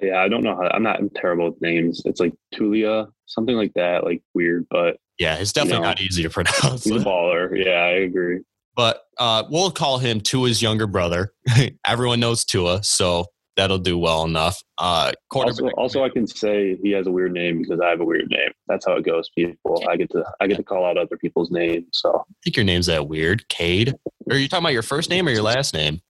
[0.00, 0.68] Yeah, I don't know how.
[0.72, 2.02] I'm not I'm terrible with names.
[2.04, 6.00] It's like Tulia, something like that, like weird, but yeah, it's definitely you know, not
[6.00, 6.84] easy to pronounce.
[6.84, 7.64] He's a baller.
[7.64, 8.40] Yeah, I agree.
[8.74, 11.32] But uh, we'll call him Tua's younger brother.
[11.86, 14.62] Everyone knows Tua, so that'll do well enough.
[14.78, 18.04] Uh, also, also, I can say he has a weird name because I have a
[18.04, 18.50] weird name.
[18.66, 19.82] That's how it goes, people.
[19.88, 21.86] I get to I get to call out other people's names.
[21.92, 23.94] So I think your name's that weird, Cade.
[24.30, 26.00] Are you talking about your first name or your last name?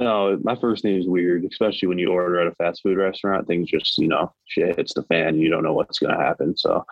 [0.00, 3.46] No, my first name is weird, especially when you order at a fast food restaurant.
[3.46, 5.28] Things just, you know, shit hits the fan.
[5.28, 6.56] And you don't know what's going to happen.
[6.56, 6.86] So,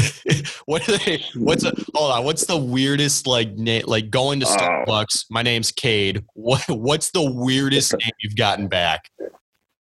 [0.64, 1.22] what are they?
[1.36, 2.24] What's a hold on?
[2.24, 3.82] What's the weirdest like name?
[3.86, 4.56] Like going to oh.
[4.56, 5.26] Starbucks.
[5.30, 6.24] my name's Cade.
[6.32, 9.10] What What's the weirdest name you've gotten back?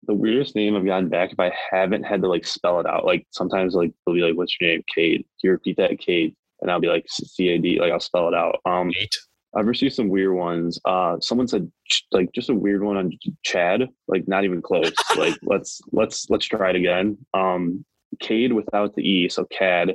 [0.09, 3.05] The weirdest name I've gotten back if I haven't had to like spell it out.
[3.05, 5.19] Like sometimes like they'll be like, "What's your name?" Cade.
[5.19, 6.35] Can you repeat that, Cade?
[6.63, 8.59] And I'll be like, "C A D." Like I'll spell it out.
[8.65, 8.91] Um,
[9.57, 10.79] I've received some weird ones.
[10.85, 11.71] Uh, someone said
[12.13, 13.11] like just a weird one on
[13.43, 14.93] Chad, like not even close.
[15.17, 17.17] like let's let's let's try it again.
[17.33, 17.85] Um,
[18.21, 19.95] Cade without the e, so Cad.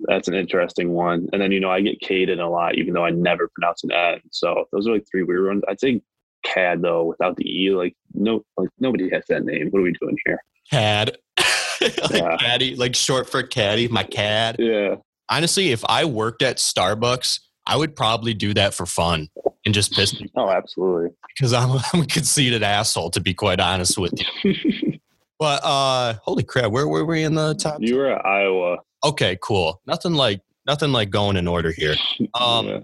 [0.00, 1.28] That's an interesting one.
[1.32, 3.92] And then you know I get Caden a lot, even though I never pronounce an
[3.92, 4.20] N.
[4.32, 5.62] So those are like three weird ones.
[5.68, 6.00] I'd say
[6.42, 7.70] Cad though without the e.
[7.70, 9.68] Like no, like nobody has that name.
[9.70, 10.42] What are we doing here?
[10.70, 11.16] Cad.
[11.80, 12.36] like yeah.
[12.38, 14.56] caddy, like short for caddy, my cad.
[14.58, 14.96] Yeah.
[15.28, 19.28] Honestly, if I worked at Starbucks I would probably do that for fun
[19.64, 20.42] and just piss people.
[20.42, 21.10] Oh, absolutely.
[21.34, 24.12] Because I'm, I'm a conceited asshole, to be quite honest with
[24.44, 24.98] you.
[25.38, 27.78] but uh, holy crap, where, where were we in the top?
[27.80, 28.78] You were at Iowa.
[29.04, 29.80] Okay, cool.
[29.86, 31.94] Nothing like nothing like going in order here.
[32.34, 32.80] Um, yeah.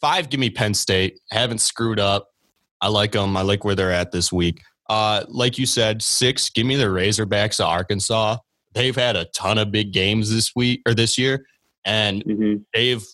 [0.00, 1.20] Five, give me Penn State.
[1.30, 2.28] Haven't screwed up.
[2.80, 3.36] I like them.
[3.36, 4.60] I like where they're at this week.
[4.88, 8.38] Uh, like you said, six, give me the Razorbacks of Arkansas.
[8.74, 11.46] They've had a ton of big games this week or this year,
[11.84, 12.56] and mm-hmm.
[12.74, 13.04] they've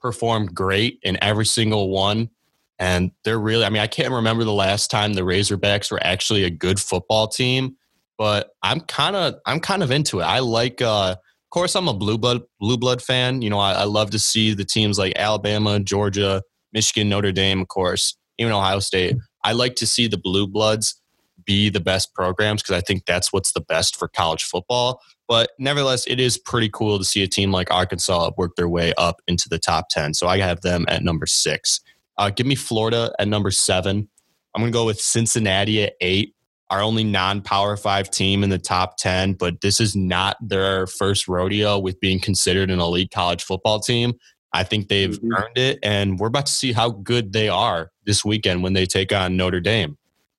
[0.00, 2.30] performed great in every single one.
[2.78, 6.44] And they're really, I mean, I can't remember the last time the Razorbacks were actually
[6.44, 7.76] a good football team,
[8.16, 10.24] but I'm kind of, I'm kind of into it.
[10.24, 13.42] I like, uh, of course, I'm a blue blood, blue blood fan.
[13.42, 17.60] You know, I, I love to see the teams like Alabama, Georgia, Michigan, Notre Dame,
[17.60, 19.16] of course, even Ohio State.
[19.44, 21.00] I like to see the blue bloods
[21.44, 25.00] be the best programs because I think that's what's the best for college football.
[25.30, 28.92] But nevertheless, it is pretty cool to see a team like Arkansas work their way
[28.98, 30.14] up into the top 10.
[30.14, 31.80] So I have them at number six.
[32.18, 34.08] Uh, give me Florida at number seven.
[34.56, 36.34] I'm going to go with Cincinnati at eight,
[36.68, 40.88] our only non power five team in the top 10, but this is not their
[40.88, 44.14] first rodeo with being considered an elite college football team.
[44.52, 45.32] I think they've mm-hmm.
[45.32, 48.84] earned it, and we're about to see how good they are this weekend when they
[48.84, 49.96] take on Notre Dame.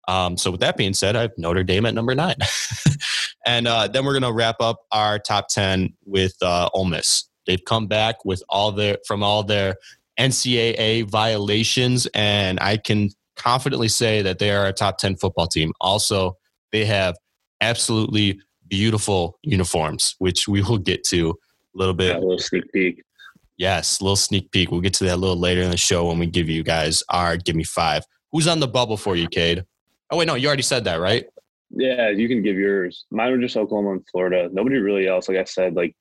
[0.09, 2.35] Um, so, with that being said, I have Notre Dame at number nine.
[3.45, 7.29] and uh, then we're going to wrap up our top 10 with uh, Ole Miss.
[7.47, 9.75] They've come back with all their from all their
[10.19, 15.73] NCAA violations, and I can confidently say that they are a top 10 football team.
[15.81, 16.37] Also,
[16.71, 17.15] they have
[17.59, 22.09] absolutely beautiful uniforms, which we will get to a little bit.
[22.09, 23.03] Yeah, a little sneak peek.
[23.57, 24.71] Yes, a little sneak peek.
[24.71, 27.03] We'll get to that a little later in the show when we give you guys
[27.09, 28.03] our give me five.
[28.31, 29.65] Who's on the bubble for you, Cade?
[30.09, 31.25] Oh wait, no, you already said that, right?
[31.73, 33.05] Yeah, you can give yours.
[33.11, 34.49] Mine were just Oklahoma and Florida.
[34.51, 35.29] Nobody really else.
[35.29, 35.95] Like I said, like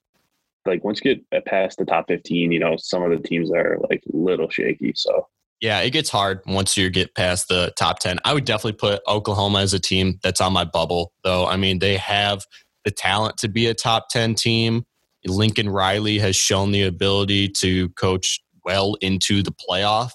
[0.66, 3.50] like once you get uh, past the top 15, you know, some of the teams
[3.50, 4.92] are like little shaky.
[4.94, 5.26] So
[5.60, 8.18] yeah, it gets hard once you get past the top 10.
[8.24, 11.46] I would definitely put Oklahoma as a team that's on my bubble, though.
[11.46, 12.44] I mean, they have
[12.84, 14.84] the talent to be a top 10 team.
[15.26, 20.12] Lincoln Riley has shown the ability to coach well into the playoff.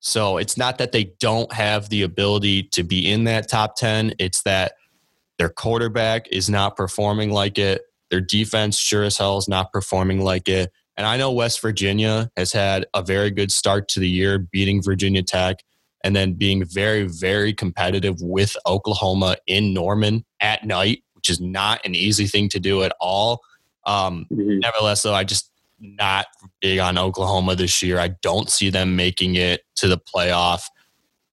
[0.00, 4.14] So it's not that they don't have the ability to be in that top 10,
[4.18, 4.72] it's that
[5.38, 7.82] their quarterback is not performing like it.
[8.10, 10.72] Their defense sure as hell is not performing like it.
[10.96, 14.82] And I know West Virginia has had a very good start to the year, beating
[14.82, 15.62] Virginia Tech
[16.02, 21.84] and then being very, very competitive with Oklahoma in Norman at night, which is not
[21.84, 23.40] an easy thing to do at all.
[23.86, 24.58] Um, mm-hmm.
[24.58, 26.26] Nevertheless, though, I just not
[26.60, 27.98] big on Oklahoma this year.
[27.98, 30.62] I don't see them making it to the playoff.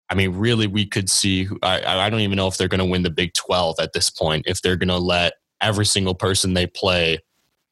[0.10, 1.48] I mean, really, we could see.
[1.64, 4.10] I, I don't even know if they're going to win the Big 12 at this
[4.10, 7.20] point, if they're going to let every single person they play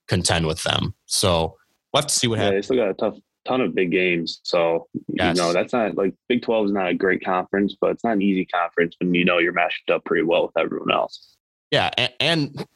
[0.08, 0.96] contend with them.
[1.06, 1.58] So
[1.94, 2.68] we'll have to see what yeah, happens.
[2.68, 4.40] They still got a tough ton of big games.
[4.44, 5.36] So yes.
[5.36, 8.14] you know that's not like Big Twelve is not a great conference, but it's not
[8.14, 11.36] an easy conference when you know you're matched up pretty well with everyone else.
[11.72, 12.68] Yeah, and, and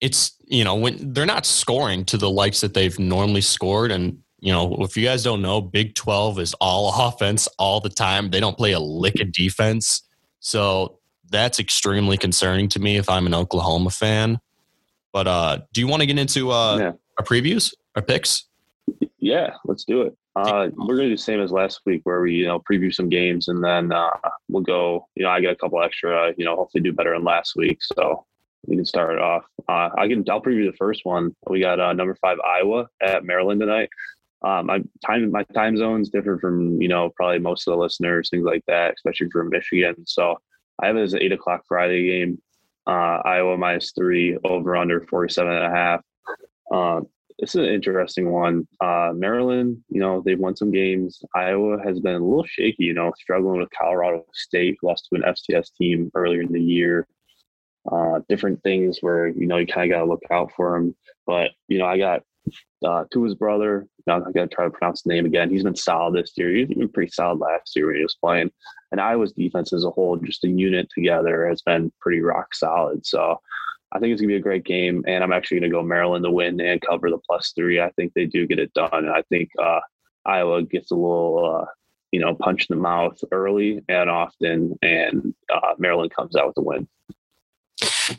[0.00, 4.18] it's you know when they're not scoring to the likes that they've normally scored, and
[4.40, 8.30] you know if you guys don't know, Big Twelve is all offense all the time.
[8.30, 10.02] They don't play a lick of defense,
[10.40, 10.98] so
[11.30, 14.40] that's extremely concerning to me if I'm an Oklahoma fan.
[15.12, 16.92] But uh, do you want to get into uh, yeah.
[17.18, 18.44] our previews, our picks?
[19.18, 20.16] Yeah, let's do it.
[20.36, 23.08] Uh, we're gonna do the same as last week, where we you know preview some
[23.08, 24.10] games, and then uh,
[24.48, 25.08] we'll go.
[25.16, 26.32] You know, I get a couple extra.
[26.36, 28.24] You know, hopefully do better than last week, so
[28.66, 29.44] we can start it off.
[29.68, 30.24] Uh, I can.
[30.30, 31.34] I'll preview the first one.
[31.48, 33.90] We got uh, number five Iowa at Maryland tonight.
[34.42, 38.30] Um, my time my time zone's different from you know probably most of the listeners,
[38.30, 39.96] things like that, especially from Michigan.
[40.06, 40.36] So
[40.80, 42.40] I have it as an eight o'clock Friday game.
[42.86, 46.00] Uh, Iowa minus three over under 47 and a half.
[46.72, 47.00] Uh,
[47.38, 48.66] it's an interesting one.
[48.80, 51.22] Uh, Maryland, you know, they've won some games.
[51.34, 55.22] Iowa has been a little shaky, you know, struggling with Colorado State, lost to an
[55.22, 57.06] FCS team earlier in the year.
[57.90, 60.96] Uh, different things where, you know, you kind of got to look out for them.
[61.26, 62.22] But, you know, I got
[62.84, 63.86] uh, Tua's brother.
[64.08, 65.50] I'm gonna try to pronounce the name again.
[65.50, 66.50] He's been solid this year.
[66.50, 68.50] He's been pretty solid last year when he was playing.
[68.92, 73.04] And Iowa's defense as a whole, just a unit together, has been pretty rock solid.
[73.04, 73.38] So
[73.92, 76.30] I think it's gonna be a great game, and I'm actually gonna go Maryland to
[76.30, 77.80] win and cover the plus three.
[77.80, 79.80] I think they do get it done, and I think uh,
[80.26, 81.66] Iowa gets a little, uh,
[82.12, 86.54] you know, punch in the mouth early and often, and uh, Maryland comes out with
[86.54, 86.86] the win.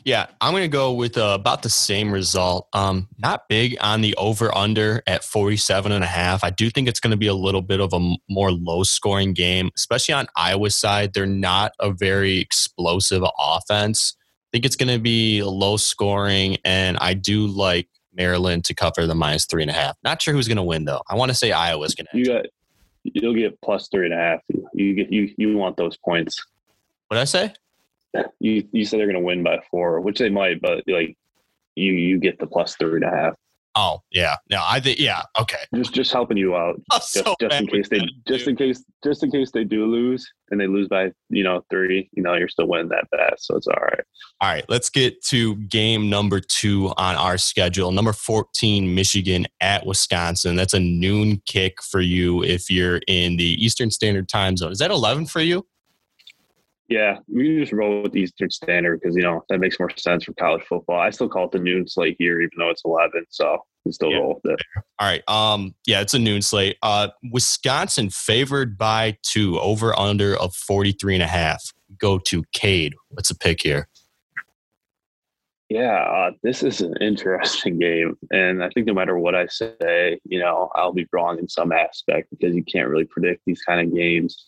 [0.04, 2.68] Yeah, I'm going to go with uh, about the same result.
[2.74, 6.44] Um, not big on the over under at 47 and a half.
[6.44, 9.34] I do think it's going to be a little bit of a more low scoring
[9.34, 11.14] game, especially on Iowa's side.
[11.14, 14.16] They're not a very explosive offense.
[14.20, 19.06] I think it's going to be low scoring, and I do like Maryland to cover
[19.06, 19.96] the minus three and a half.
[20.04, 21.02] Not sure who's going to win though.
[21.08, 22.18] I want to say Iowa's going to.
[22.18, 22.46] You got,
[23.04, 24.40] you'll get plus three and a half.
[24.74, 26.44] You get you you want those points.
[27.08, 27.54] What I say?
[28.40, 31.18] You you said they're going to win by four, which they might, but like
[31.76, 33.34] you you get the plus three and a half.
[33.76, 35.60] Oh yeah, no, I think yeah, okay.
[35.76, 39.24] Just just helping you out, just, so just in case they just in case just
[39.24, 42.50] in case they do lose and they lose by you know three, you know you're
[42.50, 44.02] still winning that bet, so it's all right.
[44.42, 47.92] All right, let's get to game number two on our schedule.
[47.92, 50.56] Number fourteen, Michigan at Wisconsin.
[50.56, 54.72] That's a noon kick for you if you're in the Eastern Standard Time zone.
[54.72, 55.66] Is that eleven for you?
[56.90, 60.34] Yeah, we just roll with Eastern Standard because you know that makes more sense for
[60.34, 61.00] college football.
[61.00, 63.26] I still call it the noon slate here, even though it's eleven.
[63.30, 64.18] So we still yeah.
[64.18, 64.66] roll with it.
[64.98, 65.22] All right.
[65.28, 65.76] Um.
[65.86, 66.78] Yeah, it's a noon slate.
[66.82, 71.74] Uh, Wisconsin favored by two, over under of 43 and a half.
[72.00, 72.96] Go to Cade.
[73.10, 73.88] What's the pick here?
[75.70, 78.18] Yeah, uh, this is an interesting game.
[78.32, 81.72] And I think no matter what I say, you know, I'll be wrong in some
[81.72, 84.48] aspect because you can't really predict these kind of games.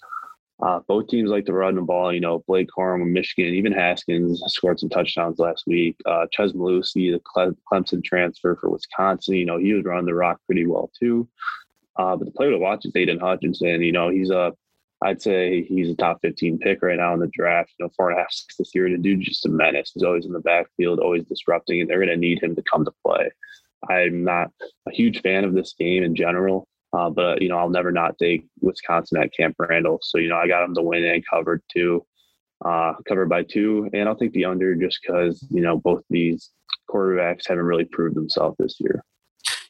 [0.62, 2.14] Uh, both teams like to run the ball.
[2.14, 5.98] You know, Blake Corum Michigan, even Haskins scored some touchdowns last week.
[6.06, 10.40] Uh, Chez Mellusi, the Clemson transfer for Wisconsin, you know, he was running the rock
[10.46, 11.28] pretty well too.
[11.98, 13.82] Uh, but the player to watch is Aidan Hutchinson.
[13.82, 14.54] You know, he's a
[15.04, 17.72] I'd say he's a top 15 pick right now in the draft.
[17.80, 18.90] You know, four and a half six this year.
[18.90, 19.92] The dude just a menace.
[19.94, 22.86] He's always in the backfield, always disrupting, and they're going to need him to come
[22.86, 23.32] to play.
[23.90, 24.52] I'm not
[24.88, 28.18] a huge fan of this game in general, uh, but you know, I'll never not
[28.18, 30.00] take Wisconsin at Camp Randall.
[30.02, 32.06] So you know, I got them to win and covered two,
[32.66, 36.50] uh, covered by two, and I'll take the under just because you know both these
[36.90, 39.04] quarterbacks haven't really proved themselves this year.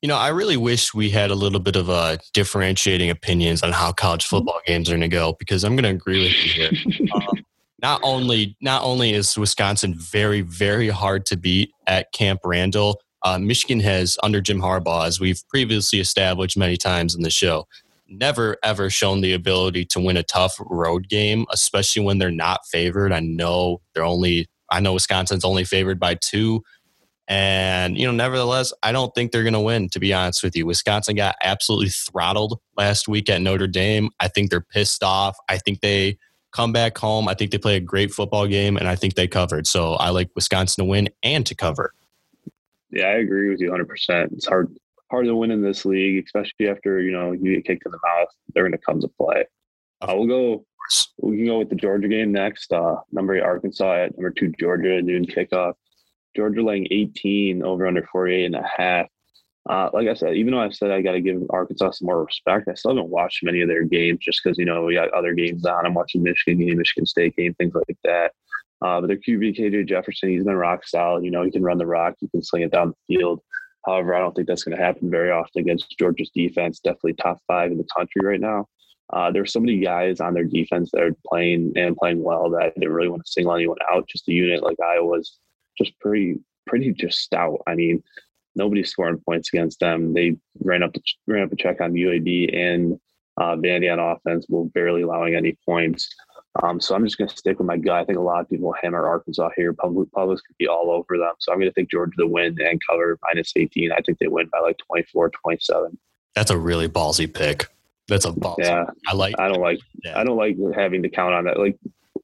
[0.02, 3.72] You know, I really wish we had a little bit of uh, differentiating opinions on
[3.72, 4.38] how college mm-hmm.
[4.38, 7.08] football games are going to go because I'm going to agree with you here.
[7.14, 7.46] um,
[7.84, 13.38] not only not only is Wisconsin very very hard to beat at Camp Randall, uh,
[13.40, 17.68] Michigan has under Jim Harbaugh, as we've previously established many times in the show,
[18.08, 22.66] never ever shown the ability to win a tough road game, especially when they're not
[22.66, 23.12] favored.
[23.12, 26.64] I know they're only I know Wisconsin's only favored by two.
[27.28, 30.56] And, you know, nevertheless, I don't think they're going to win, to be honest with
[30.56, 30.66] you.
[30.66, 34.10] Wisconsin got absolutely throttled last week at Notre Dame.
[34.20, 35.38] I think they're pissed off.
[35.48, 36.18] I think they
[36.52, 37.30] come back home.
[37.30, 39.66] I think they play a great football game, and I think they covered.
[39.66, 41.94] So I like Wisconsin to win and to cover.
[42.92, 44.34] Yeah, I agree with you 100%.
[44.34, 44.74] It's hard
[45.10, 48.00] hard to win in this league, especially after, you know, you get kicked in the
[48.04, 48.30] mouth.
[48.54, 49.46] They're going to come to play.
[50.02, 50.66] Uh, we'll go.
[51.22, 52.72] We can go with the Georgia game next.
[52.74, 55.74] Uh, number eight Arkansas at number two Georgia noon kickoff.
[56.36, 59.08] Georgia laying 18 over under 48 and a half.
[59.70, 62.24] Uh, like I said, even though I've said I got to give Arkansas some more
[62.26, 65.12] respect, I still haven't watched many of their games just because, you know, we got
[65.12, 65.86] other games on.
[65.86, 68.32] I'm watching Michigan game, Michigan State game, things like that.
[68.82, 71.24] Uh, but their QB, KJ Jefferson, he's been rock solid.
[71.24, 73.42] You know, he can run the rock, he can sling it down the field.
[73.86, 76.80] However, I don't think that's going to happen very often against Georgia's defense.
[76.80, 78.68] Definitely top five in the country right now.
[79.12, 82.62] Uh, there's so many guys on their defense that are playing and playing well that
[82.62, 84.08] I didn't really want to single anyone out.
[84.08, 85.38] Just a unit like Iowa's
[85.78, 87.62] just pretty pretty just stout.
[87.68, 88.02] I mean,
[88.56, 90.14] nobody's scoring points against them.
[90.14, 93.00] They ran up the, ran up a check on UAB and
[93.38, 96.10] uh, Vandy on offense, while barely allowing any points.
[96.62, 98.02] Um, so I'm just going to stick with my guy.
[98.02, 99.74] I think a lot of people hammer Arkansas here.
[99.74, 101.34] Public Publix could be all over them.
[101.40, 103.92] So I'm going to think Georgia to win and cover minus 18.
[103.92, 105.98] I think they win by like 24, 27.
[106.36, 107.68] That's a really ballsy pick.
[108.08, 108.66] That's a ballsy.
[108.66, 109.36] Yeah, I like.
[109.40, 109.80] I don't like.
[110.04, 110.20] Yeah.
[110.20, 111.58] I don't like having to count on that.
[111.58, 111.78] Like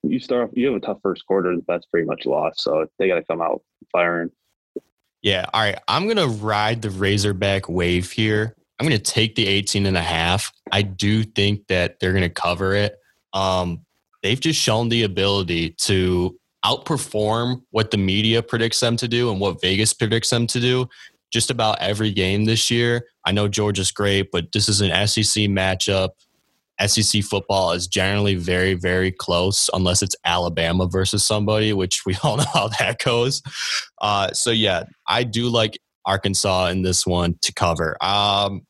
[0.03, 1.55] you start off, you have a tough first quarter.
[1.67, 2.61] That's pretty much lost.
[2.61, 3.61] So they got to come out
[3.91, 4.29] firing.
[5.21, 5.45] Yeah.
[5.53, 5.79] All right.
[5.87, 8.55] I'm going to ride the Razorback wave here.
[8.79, 10.51] I'm going to take the 18 and a half.
[10.71, 12.97] I do think that they're going to cover it.
[13.33, 13.81] Um,
[14.23, 19.39] they've just shown the ability to outperform what the media predicts them to do and
[19.39, 20.87] what Vegas predicts them to do
[21.31, 23.05] just about every game this year.
[23.25, 26.09] I know Georgia's great, but this is an SEC matchup.
[26.85, 32.37] SEC football is generally very, very close unless it's Alabama versus somebody, which we all
[32.37, 33.41] know how that goes.
[34.01, 37.97] Uh, so, yeah, I do like Arkansas in this one to cover.
[38.01, 38.65] Um,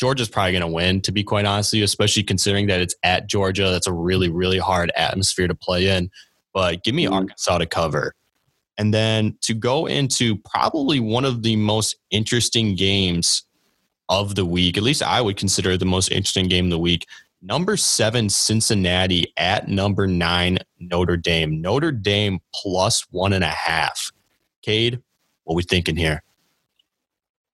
[0.00, 2.94] Georgia's probably going to win, to be quite honest with you, especially considering that it's
[3.02, 3.68] at Georgia.
[3.68, 6.10] That's a really, really hard atmosphere to play in.
[6.54, 7.12] But give me mm.
[7.12, 8.14] Arkansas to cover.
[8.78, 13.42] And then to go into probably one of the most interesting games
[14.08, 17.06] of the week, at least I would consider the most interesting game of the week,
[17.42, 21.60] number seven Cincinnati at number nine Notre Dame.
[21.60, 24.12] Notre Dame plus one and a half.
[24.62, 25.02] Cade,
[25.44, 26.22] what we thinking here?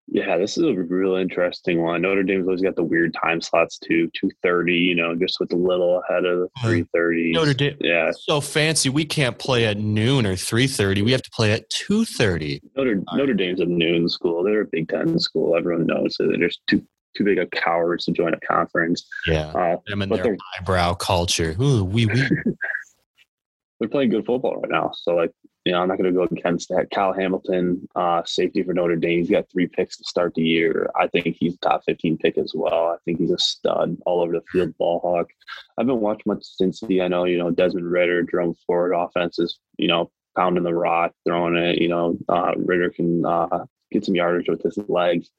[0.09, 2.03] Yeah, this is a real interesting one.
[2.03, 4.09] Notre Dame's always got the weird time slots too.
[4.15, 7.33] Two thirty, you know, just with a little ahead of the three thirty.
[7.33, 8.89] Notre Dame, yeah, so fancy.
[8.89, 11.03] We can't play at noon or three thirty.
[11.03, 12.63] We have to play at two thirty.
[12.77, 14.45] Notre Notre Dame's a noon school.
[14.45, 15.57] They're a Big Ten school.
[15.57, 16.29] Everyone knows it.
[16.29, 16.87] They're just too
[17.17, 19.05] too big of cowards to join a conference.
[19.27, 21.57] Yeah, uh, them and their eyebrow culture.
[21.61, 22.29] Ooh, wee wee.
[23.81, 24.93] they're playing good football right now.
[24.95, 25.33] So like,
[25.67, 26.93] you know, I'm not going to go against that.
[26.93, 29.19] Kyle Hamilton, uh, safety for Notre Dame.
[29.19, 30.89] He's got three picks to start the year.
[30.95, 32.91] I think he's top 15 pick as well.
[32.91, 35.29] I think he's a stud all over the field ball hawk.
[35.77, 39.59] I've been watching much since the, I know, you know, Desmond Ridder, Jerome Ford offenses,
[39.77, 44.15] you know, pounding the rock, throwing it, you know, uh, Ridder can uh, get some
[44.15, 45.31] yardage with his legs.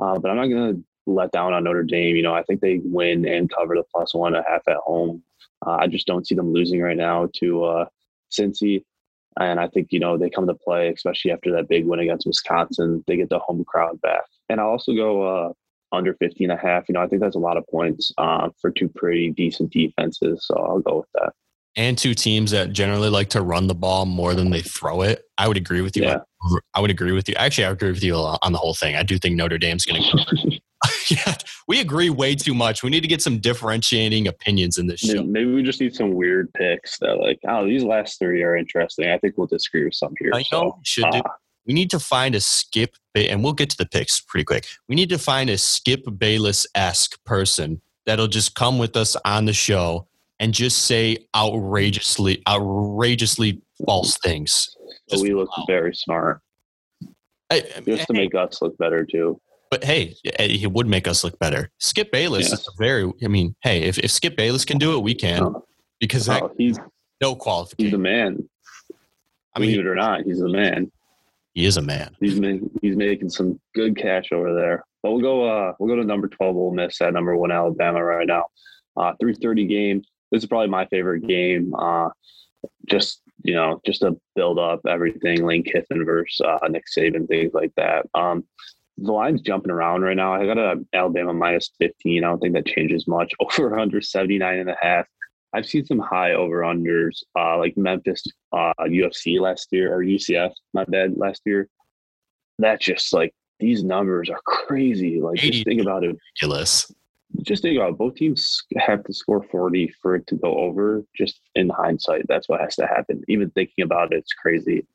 [0.00, 2.16] Uh, but I'm not going to let down on Notre Dame.
[2.16, 4.78] You know, I think they win and cover the plus one and a half at
[4.78, 5.22] home.
[5.64, 7.84] Uh, I just don't see them losing right now to uh,
[8.32, 8.82] Cincy.
[9.38, 12.26] And I think, you know, they come to play, especially after that big win against
[12.26, 13.04] Wisconsin.
[13.06, 14.24] They get the home crowd back.
[14.48, 15.52] And I'll also go uh,
[15.92, 16.88] under 15 and a half.
[16.88, 20.44] You know, I think that's a lot of points uh, for two pretty decent defenses.
[20.46, 21.32] So I'll go with that.
[21.76, 25.24] and two teams that generally like to run the ball more than they throw it.
[25.36, 26.04] I would agree with you.
[26.04, 26.20] Yeah.
[26.74, 27.34] I would agree with you.
[27.34, 28.96] Actually, I agree with you on the whole thing.
[28.96, 30.60] I do think Notre Dame's going to.
[31.10, 31.34] yeah,
[31.68, 32.82] we agree way too much.
[32.82, 35.22] We need to get some differentiating opinions in this show.
[35.22, 39.08] Maybe we just need some weird picks that, like, oh, these last three are interesting.
[39.08, 40.30] I think we'll disagree with some here.
[40.34, 41.22] I know so, should uh, do.
[41.66, 44.66] We need to find a Skip, and we'll get to the picks pretty quick.
[44.88, 49.44] We need to find a Skip Bayless esque person that'll just come with us on
[49.46, 50.06] the show
[50.38, 54.76] and just say outrageously, outrageously false things.
[55.08, 55.64] So we look wow.
[55.66, 56.40] very smart.
[57.50, 59.40] I, just to make us look better too.
[59.70, 61.70] But hey, he would make us look better.
[61.78, 62.60] Skip Bayless yes.
[62.60, 63.10] is very.
[63.24, 65.42] I mean, hey, if, if Skip Bayless can do it, we can.
[65.42, 65.64] Oh.
[65.98, 66.78] Because oh, he's
[67.20, 67.86] no qualification.
[67.86, 68.48] He's the man.
[69.54, 70.92] I mean, believe it or not, he's the man.
[71.54, 72.14] He is a man.
[72.20, 74.84] He's making he's making some good cash over there.
[75.02, 75.48] But we'll go.
[75.48, 76.54] Uh, we'll go to number twelve.
[76.54, 78.44] Ole Miss at number one Alabama right now.
[78.96, 80.02] Uh, three thirty game.
[80.30, 81.74] This is probably my favorite game.
[81.74, 82.10] Uh,
[82.90, 85.46] just you know, just to build up everything.
[85.46, 88.06] Lane Kiffin versus uh, Nick Saban, things like that.
[88.14, 88.44] Um,
[88.98, 90.34] the line's jumping around right now.
[90.34, 92.24] I got a Alabama minus 15.
[92.24, 93.32] I don't think that changes much.
[93.40, 95.06] Over under 79 and a half.
[95.52, 98.22] I've seen some high over unders, uh, like Memphis
[98.52, 101.68] uh, UFC last year or UCF, my bad, last year.
[102.58, 105.18] That's just like these numbers are crazy.
[105.20, 106.08] Like just think about it.
[106.08, 106.92] Ridiculous.
[107.42, 107.98] Just think about it.
[107.98, 111.04] both teams have to score 40 for it to go over.
[111.16, 113.22] Just in hindsight, that's what has to happen.
[113.28, 114.86] Even thinking about it, it's crazy.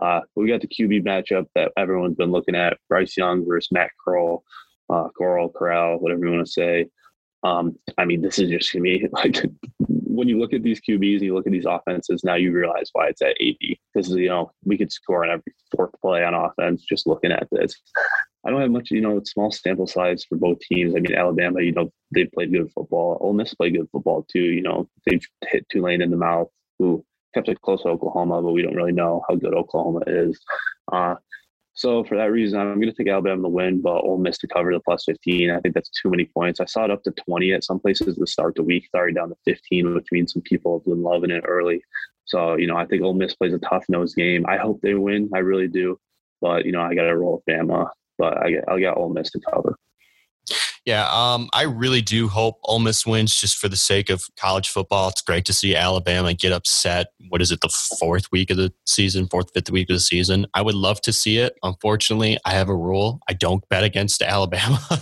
[0.00, 3.90] Uh, we got the QB matchup that everyone's been looking at: Bryce Young versus Matt
[4.02, 4.44] Corral,
[4.90, 6.88] uh, Coral Corral, whatever you want to say.
[7.42, 9.42] Um, I mean, this is just gonna be like
[9.88, 12.24] when you look at these QBs, and you look at these offenses.
[12.24, 15.54] Now you realize why it's at 80 because you know we could score on every
[15.74, 17.74] fourth play on offense just looking at this.
[18.46, 20.94] I don't have much, you know, small sample size for both teams.
[20.94, 23.18] I mean, Alabama, you know, they played good football.
[23.20, 24.38] Ole Miss played good football too.
[24.38, 27.04] You know, they've hit Tulane in the mouth, who
[27.36, 30.40] kept it close to Oklahoma, but we don't really know how good Oklahoma is.
[30.90, 31.16] Uh,
[31.74, 34.46] so for that reason, I'm going to take Alabama to win, but Ole Miss to
[34.46, 35.50] cover the plus 15.
[35.50, 36.58] I think that's too many points.
[36.58, 39.12] I saw it up to 20 at some places to start the week, It's already
[39.12, 41.82] down to 15, which means some people have been loving it early.
[42.24, 44.46] So, you know, I think Ole Miss plays a tough nose game.
[44.48, 45.30] I hope they win.
[45.34, 46.00] I really do.
[46.40, 47.90] But, you know, I got to roll with Bama.
[48.16, 49.78] But I get, I'll get Ole Miss to cover.
[50.86, 54.68] Yeah, um, I really do hope Ole Miss wins just for the sake of college
[54.68, 55.08] football.
[55.08, 57.08] It's great to see Alabama get upset.
[57.28, 57.68] What is it, the
[57.98, 60.46] fourth week of the season, fourth, fifth week of the season?
[60.54, 61.54] I would love to see it.
[61.64, 63.18] Unfortunately, I have a rule.
[63.28, 64.78] I don't bet against Alabama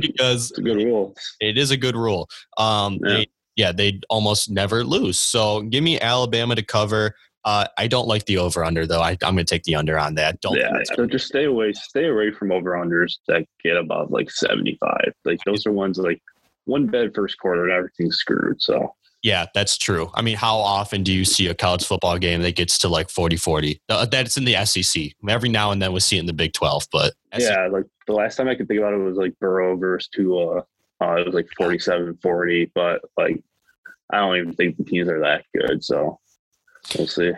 [0.00, 1.16] because it's a good rule.
[1.40, 2.28] It is a good rule.
[2.56, 3.14] Um, yeah.
[3.14, 3.26] They,
[3.56, 5.18] yeah, they almost never lose.
[5.18, 7.16] So give me Alabama to cover.
[7.44, 9.00] Uh, I don't like the over under though.
[9.00, 10.40] I, am going to take the under on that.
[10.40, 10.56] Don't.
[10.56, 10.72] Yeah.
[10.94, 11.72] So just stay away.
[11.72, 15.12] Stay away from over unders that get above like 75.
[15.24, 16.22] Like those are ones like
[16.64, 18.62] one bed first quarter and everything's screwed.
[18.62, 18.94] So.
[19.22, 20.10] Yeah, that's true.
[20.14, 23.08] I mean, how often do you see a college football game that gets to like
[23.08, 23.80] 40 40?
[23.88, 25.12] Uh, that's in the SEC.
[25.26, 27.14] Every now and then we see it in the Big 12, but.
[27.38, 30.58] Yeah, like the last time I could think about it was like Burrow versus Tua.
[31.00, 33.42] Uh, it was like 47 40, but like
[34.12, 35.82] I don't even think the teams are that good.
[35.82, 36.20] So
[36.96, 37.32] We'll see.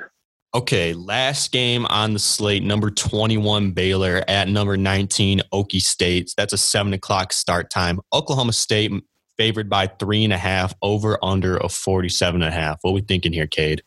[0.55, 6.33] Okay, last game on the slate, number 21 Baylor at number 19 Okie State.
[6.37, 8.01] That's a seven o'clock start time.
[8.13, 8.93] Oklahoma State
[9.37, 12.79] favored by three and a half, over under of 47 and a half.
[12.81, 13.83] What are we thinking here, Cade?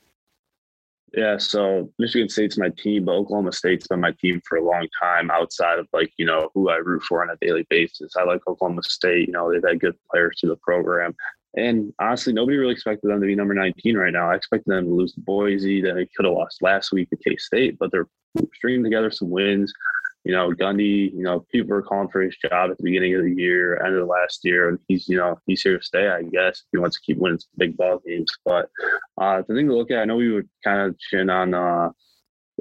[1.16, 4.88] Yeah, so Michigan State's my team, but Oklahoma State's been my team for a long
[5.02, 8.16] time outside of like, you know, who I root for on a daily basis.
[8.16, 9.28] I like Oklahoma State.
[9.28, 11.16] You know, they've had good players to the program.
[11.56, 14.30] And honestly, nobody really expected them to be number 19 right now.
[14.30, 15.82] I expected them to lose to Boise.
[15.82, 18.08] Then they could have lost last week at K State, but they're
[18.54, 19.74] stringing together some wins.
[20.26, 23.24] You know, Gundy, you know, people were calling for his job at the beginning of
[23.24, 26.10] the year, end of the last year, and he's, you know, he's here to stay,
[26.10, 28.30] I guess, if he wants to keep winning some big ball games.
[28.44, 28.70] But
[29.20, 31.90] uh, the thing to look at, I know we were kind of chin on uh,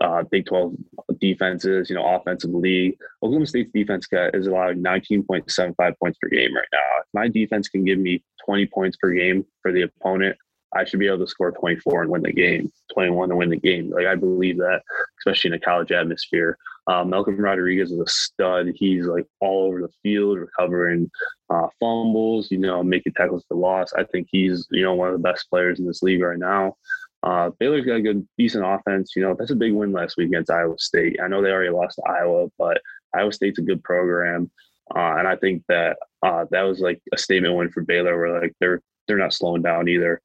[0.00, 0.74] uh, Big 12
[1.20, 2.96] defenses, you know, offensive league.
[3.22, 7.00] Oklahoma State's defense is allowing 19.75 points per game right now.
[7.00, 10.36] If my defense can give me 20 points per game for the opponent,
[10.74, 13.56] I should be able to score 24 and win the game, 21 to win the
[13.56, 13.90] game.
[13.90, 14.82] Like I believe that,
[15.20, 16.58] especially in a college atmosphere.
[16.86, 18.72] Um, Malcolm Rodriguez is a stud.
[18.74, 21.10] He's like all over the field, recovering
[21.50, 23.92] uh, fumbles, you know, making tackles for loss.
[23.94, 26.76] I think he's, you know, one of the best players in this league right now.
[27.22, 29.12] Uh, Baylor's got a good, decent offense.
[29.16, 31.18] You know, that's a big win last week against Iowa State.
[31.22, 32.80] I know they already lost to Iowa, but
[33.14, 34.50] Iowa State's a good program,
[34.94, 38.40] uh, and I think that uh, that was like a statement win for Baylor, where
[38.40, 40.20] like they're they're not slowing down either.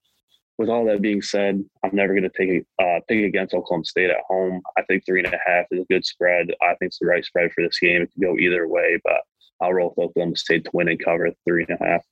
[0.60, 4.12] With all that being said, I'm never going to take uh, pick against Oklahoma State
[4.12, 4.62] at home.
[4.78, 6.48] I think three and a half is a good spread.
[6.62, 8.04] I think it's the right spread for this game.
[8.04, 9.22] It could go either way, but
[9.60, 12.06] I'll roll with Oklahoma State to win and cover three and a half.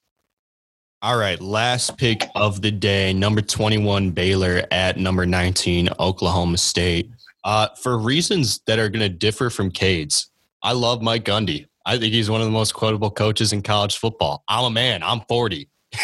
[1.04, 7.10] All right, last pick of the day, number 21 Baylor at number 19 Oklahoma State.
[7.43, 10.30] Uh, for reasons that are going to differ from Cade's,
[10.62, 11.66] I love Mike Gundy.
[11.88, 14.43] I think he's one of the most quotable coaches in college football.
[14.47, 15.02] I'm a man.
[15.02, 15.68] I'm 40.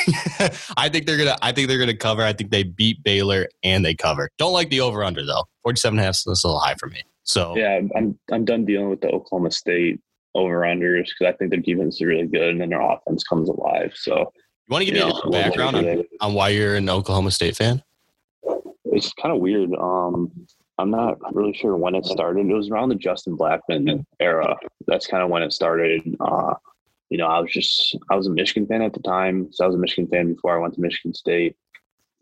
[0.75, 1.37] I think they're gonna.
[1.43, 2.23] I think they're gonna cover.
[2.23, 4.29] I think they beat Baylor and they cover.
[4.39, 5.43] Don't like the over under though.
[5.63, 7.03] 47 half is a little high for me.
[7.23, 10.01] So yeah, I'm I'm done dealing with the Oklahoma State
[10.35, 13.47] over unders because I think their defense is really good and then their offense comes
[13.47, 13.93] alive.
[13.95, 14.33] So
[14.67, 17.55] you want to give me know, a background on, on why you're an Oklahoma State
[17.55, 17.81] fan?
[18.85, 19.73] It's kind of weird.
[19.75, 20.31] Um,
[20.77, 22.47] I'm not really sure when it started.
[22.47, 24.55] It was around the Justin Blackmon era.
[24.85, 26.01] That's kind of when it started.
[26.19, 26.55] Uh,
[27.09, 29.47] you know, I was just I was a Michigan fan at the time.
[29.51, 31.55] So I was a Michigan fan before I went to Michigan State.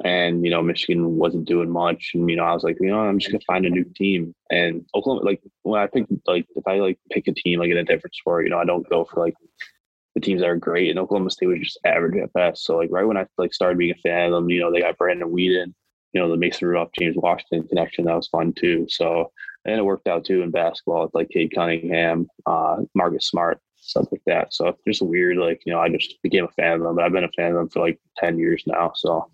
[0.03, 2.11] And, you know, Michigan wasn't doing much.
[2.13, 4.35] And, you know, I was like, you know, I'm just gonna find a new team.
[4.51, 7.77] And Oklahoma, like when I pick like if I like pick a team like in
[7.77, 9.35] a different sport, you know, I don't go for like
[10.15, 12.65] the teams that are great, and Oklahoma State was just average at best.
[12.65, 14.81] So like right when I like started being a fan of them, you know, they
[14.81, 15.73] got Brandon Weeden,
[16.13, 18.87] you know, the Mason Rudolph James Washington connection that was fun too.
[18.89, 19.31] So
[19.65, 24.07] and it worked out too in basketball with like Cade Cunningham, uh, Marcus Smart, stuff
[24.11, 24.53] like that.
[24.53, 26.95] So it's just weird, like you know, I just became a fan of them.
[26.95, 28.93] But I've been a fan of them for like ten years now.
[28.95, 29.29] So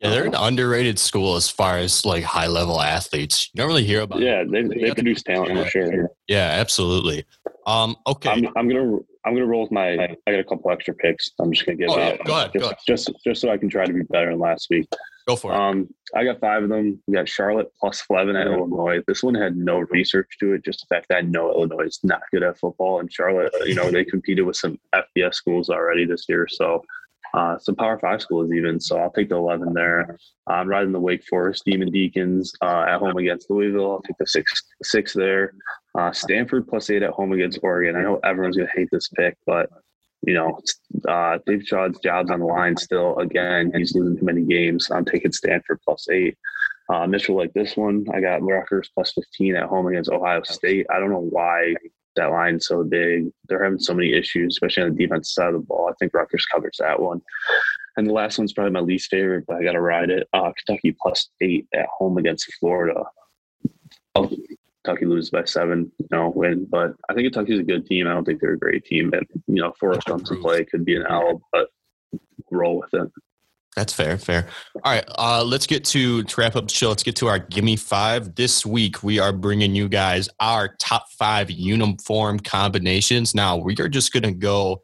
[0.00, 3.50] yeah, they're an underrated school as far as like high level athletes.
[3.52, 4.20] You don't really hear about.
[4.20, 6.08] Yeah, they they, they produce talent for sure.
[6.28, 7.24] Yeah, absolutely.
[7.66, 9.92] Um, okay, I'm, I'm, gonna I'm gonna roll with my.
[10.26, 11.30] I got a couple extra picks.
[11.40, 12.18] I'm just gonna give oh, out.
[12.18, 12.24] Yeah.
[12.24, 12.52] Go ahead.
[12.52, 12.78] Just, go ahead.
[12.86, 14.86] just just so I can try to be better than last week.
[15.26, 15.56] Go for it.
[15.56, 17.00] Um, I got five of them.
[17.06, 19.00] We got Charlotte plus eleven at Illinois.
[19.06, 20.64] This one had no research to it.
[20.64, 23.74] Just the fact that I know Illinois is not good at football, and Charlotte, you
[23.74, 26.46] know, they competed with some FBS schools already this year.
[26.50, 26.82] So
[27.32, 28.78] uh, some Power Five schools even.
[28.78, 30.18] So I'll take the 11 there.
[30.46, 33.92] I'm riding the Wake Forest Demon Deacons uh, at home against Louisville.
[33.92, 34.52] I'll take the six
[34.82, 35.54] six there.
[35.96, 37.96] Uh, Stanford plus eight at home against Oregon.
[37.96, 39.70] I know everyone's gonna hate this pick, but
[40.26, 40.58] you know,
[41.08, 43.18] uh, Dave Shaw's job's on the line still.
[43.18, 44.90] Again, he's losing too many games.
[44.90, 46.36] I'm taking Stanford plus eight.
[46.88, 48.06] Uh, Mitchell like this one.
[48.12, 50.86] I got Rutgers plus 15 at home against Ohio State.
[50.90, 51.74] I don't know why
[52.16, 53.30] that line's so big.
[53.48, 55.88] They're having so many issues, especially on the defense side of the ball.
[55.88, 57.22] I think Rutgers covers that one.
[57.96, 60.28] And the last one's probably my least favorite, but I got to ride it.
[60.32, 63.02] Uh, Kentucky plus eight at home against Florida.
[64.14, 64.30] Oh,
[64.84, 66.66] Kentucky loses by seven, you know, win.
[66.70, 68.06] But I think Kentucky's a good team.
[68.06, 69.12] I don't think they're a great team.
[69.12, 71.68] And, you know, Forest comes to play could be an L, but
[72.50, 73.10] roll with it.
[73.76, 74.46] That's fair, fair.
[74.84, 76.90] All right, uh, let's get to to wrap up the show.
[76.90, 78.36] Let's get to our gimme five.
[78.36, 83.34] This week we are bringing you guys our top five uniform combinations.
[83.34, 84.82] Now we are just going to go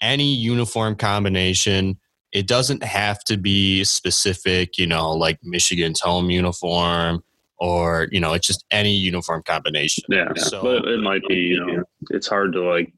[0.00, 1.98] any uniform combination.
[2.30, 7.24] It doesn't have to be specific, you know, like Michigan's home uniform
[7.58, 10.04] or you know, it's just any uniform combination.
[10.08, 11.36] Yeah, so, but it might be.
[11.36, 12.92] You know, it's hard to like,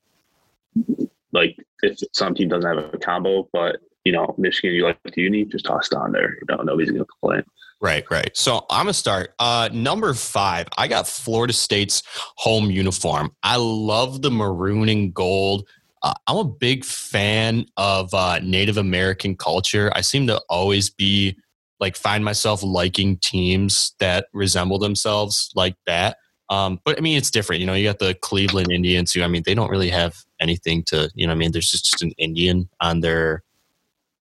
[1.33, 5.23] like if some team doesn't have a combo, but you know, Michigan, you like the
[5.23, 6.35] uni, just toss it on there.
[6.35, 7.43] You know, nobody's going to complain.
[7.83, 8.37] Right, right.
[8.37, 9.33] So I'm gonna start.
[9.39, 12.03] Uh, number five, I got Florida State's
[12.37, 13.35] home uniform.
[13.43, 15.67] I love the maroon and gold.
[16.03, 19.91] Uh, I'm a big fan of uh, Native American culture.
[19.95, 21.39] I seem to always be
[21.81, 26.19] like find myself liking teams that resemble themselves like that.
[26.51, 27.61] Um, but I mean, it's different.
[27.61, 30.83] You know, you got the Cleveland Indians who, I mean, they don't really have anything
[30.85, 33.43] to, you know, I mean, there's just just an Indian on their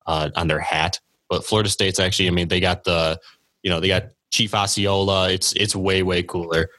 [0.05, 0.99] uh, on their hat.
[1.28, 3.20] But Florida State's actually, I mean, they got the,
[3.64, 5.32] you know, they got Chief Osceola.
[5.32, 6.70] It's it's way way cooler.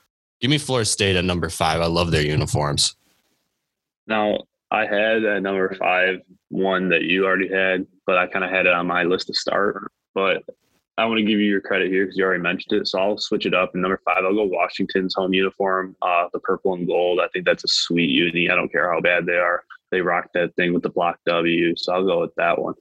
[0.40, 1.80] Give me Florida State at number five.
[1.80, 2.96] I love their uniforms.
[4.06, 8.50] Now I had at number five one that you already had, but I kind of
[8.50, 9.90] had it on my list to start.
[10.14, 10.42] But
[11.00, 12.86] I want to give you your credit here because you already mentioned it.
[12.86, 13.70] So I'll switch it up.
[13.72, 17.20] And number five, I'll go Washington's home uniform, uh, the purple and gold.
[17.20, 18.50] I think that's a sweet uni.
[18.50, 19.64] I don't care how bad they are.
[19.90, 21.74] They rock that thing with the block W.
[21.74, 22.74] So I'll go with that one.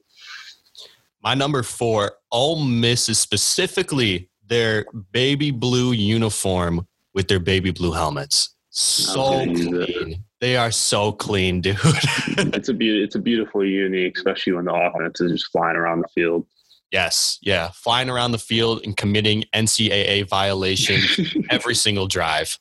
[1.24, 7.94] My number four, Ole Miss is specifically their baby blue uniform with their baby blue
[7.94, 8.54] helmets.
[8.70, 10.26] So clean.
[10.42, 11.78] They are so clean, dude.
[11.84, 16.02] it's a be- it's a beautiful uni, especially when the offense is just flying around
[16.02, 16.46] the field.
[16.92, 22.58] Yes, yeah, flying around the field and committing NCAA violations every single drive.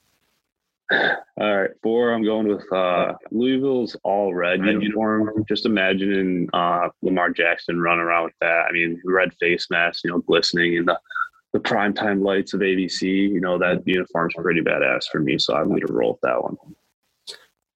[0.90, 2.12] All right, four.
[2.12, 5.44] I'm going with uh, Louisville's all red uniform.
[5.46, 8.64] Just imagining uh, Lamar Jackson running around with that.
[8.68, 10.98] I mean, red face mask, you know, glistening in the
[11.52, 13.02] the primetime lights of ABC.
[13.02, 15.38] You know, that uniform's pretty badass for me.
[15.38, 16.56] So I'm going to roll with that one.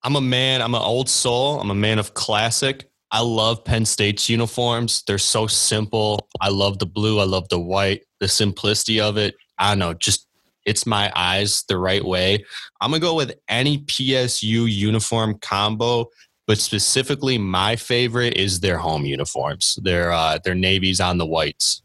[0.02, 0.62] I'm a man.
[0.62, 1.60] I'm an old soul.
[1.60, 2.88] I'm a man of classic.
[3.12, 5.02] I love Penn State's uniforms.
[5.06, 6.26] They're so simple.
[6.40, 7.20] I love the blue.
[7.20, 8.04] I love the white.
[8.20, 9.34] The simplicity of it.
[9.58, 9.94] I don't know.
[9.94, 10.26] Just
[10.64, 12.44] it's my eyes the right way.
[12.80, 16.08] I'm gonna go with any PSU uniform combo
[16.46, 19.78] but specifically my favorite is their home uniforms.
[19.82, 21.82] Their uh, their navies on the whites.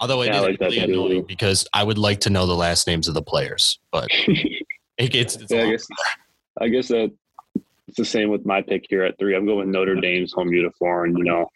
[0.00, 1.26] Although it Yeah, I is like that really too.
[1.26, 4.08] because I would like to know the last names of the players, but
[4.98, 5.86] it gets Yeah, I guess
[6.60, 7.12] I guess that
[7.94, 9.36] it's the same with my pick here at three.
[9.36, 11.16] I'm going Notre Dame's home uniform.
[11.16, 11.46] You know,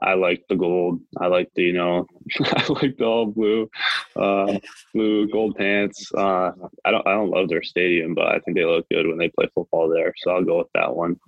[0.00, 1.00] I like the gold.
[1.20, 2.06] I like the you know,
[2.40, 3.68] I like the all blue,
[4.14, 4.60] uh,
[4.94, 6.08] blue gold pants.
[6.16, 6.52] Uh,
[6.84, 9.28] I don't I don't love their stadium, but I think they look good when they
[9.28, 10.14] play football there.
[10.18, 11.18] So I'll go with that one.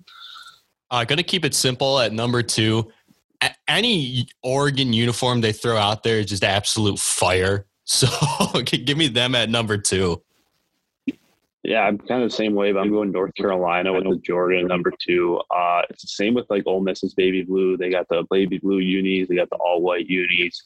[0.89, 2.89] Uh, going to keep it simple at number two.
[3.41, 7.65] A- any Oregon uniform they throw out there is just absolute fire.
[7.83, 8.07] So
[8.61, 10.21] give me them at number two.
[11.63, 14.65] Yeah, I'm kind of the same way, but I'm going North Carolina with the Jordan
[14.65, 15.39] number two.
[15.55, 17.77] Uh, it's the same with like Ole Miss's baby blue.
[17.77, 19.27] They got the baby blue unis.
[19.27, 20.63] They got the all white unis.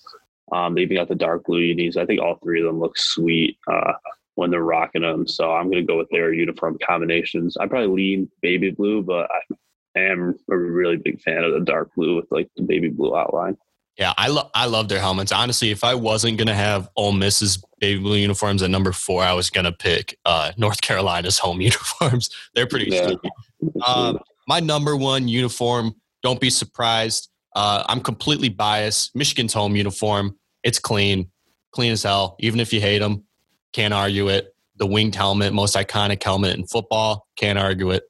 [0.53, 1.97] Um, they even got the dark blue unis.
[1.97, 3.93] I think all three of them look sweet uh,
[4.35, 5.27] when they're rocking them.
[5.27, 7.57] So I'm going to go with their uniform combinations.
[7.57, 11.91] I probably lean baby blue, but I am a really big fan of the dark
[11.95, 13.57] blue with like the baby blue outline.
[13.97, 15.31] Yeah, I love I love their helmets.
[15.31, 19.33] Honestly, if I wasn't gonna have Ole Miss's baby blue uniforms at number four, I
[19.33, 22.29] was gonna pick uh, North Carolina's home uniforms.
[22.53, 23.13] They're pretty Yeah.
[23.85, 25.95] Um, my number one uniform.
[26.23, 27.29] Don't be surprised.
[27.55, 29.15] Uh, I'm completely biased.
[29.15, 30.35] Michigan's home uniform.
[30.63, 31.29] It's clean,
[31.71, 32.35] clean as hell.
[32.39, 33.23] Even if you hate them,
[33.71, 34.53] can't argue it.
[34.77, 37.27] The winged helmet, most iconic helmet in football.
[37.37, 38.03] Can't argue it.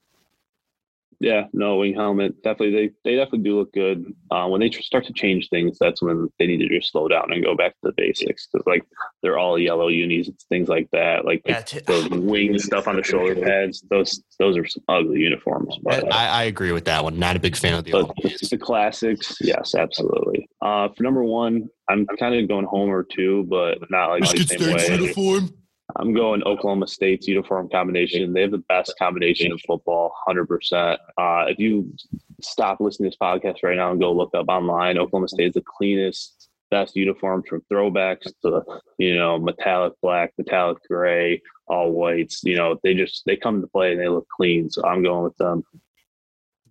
[1.20, 2.44] Yeah, no wing helmet.
[2.44, 4.14] Definitely, they they definitely do look good.
[4.32, 7.08] Uh, when they tr- start to change things, that's when they need to just slow
[7.08, 8.48] down and go back to the basics.
[8.52, 8.84] Because like
[9.22, 11.26] they're all yellow unis, it's things like that.
[11.26, 13.84] Like Yeah, t- the wing stuff on the shoulder pads.
[13.90, 15.78] Those those are some ugly uniforms.
[15.84, 17.18] But, uh, I, I agree with that one.
[17.18, 18.14] Not a big fan of the but old.
[18.22, 20.50] the, the classics, yes, absolutely.
[20.62, 24.76] Uh, for number one, I'm kind of going Homer too, but not like the same
[24.76, 24.88] way.
[24.90, 25.50] uniform.
[25.98, 28.34] I'm going Oklahoma State's uniform combination.
[28.34, 30.98] They have the best combination of football, 100%.
[31.18, 31.94] Uh, if you
[32.42, 35.54] stop listening to this podcast right now and go look up online, Oklahoma State is
[35.54, 38.62] the cleanest, best uniforms from throwbacks to,
[38.98, 42.42] you know, metallic black, metallic gray, all whites.
[42.44, 44.70] You know, they just, they come to play and they look clean.
[44.70, 45.64] So I'm going with them.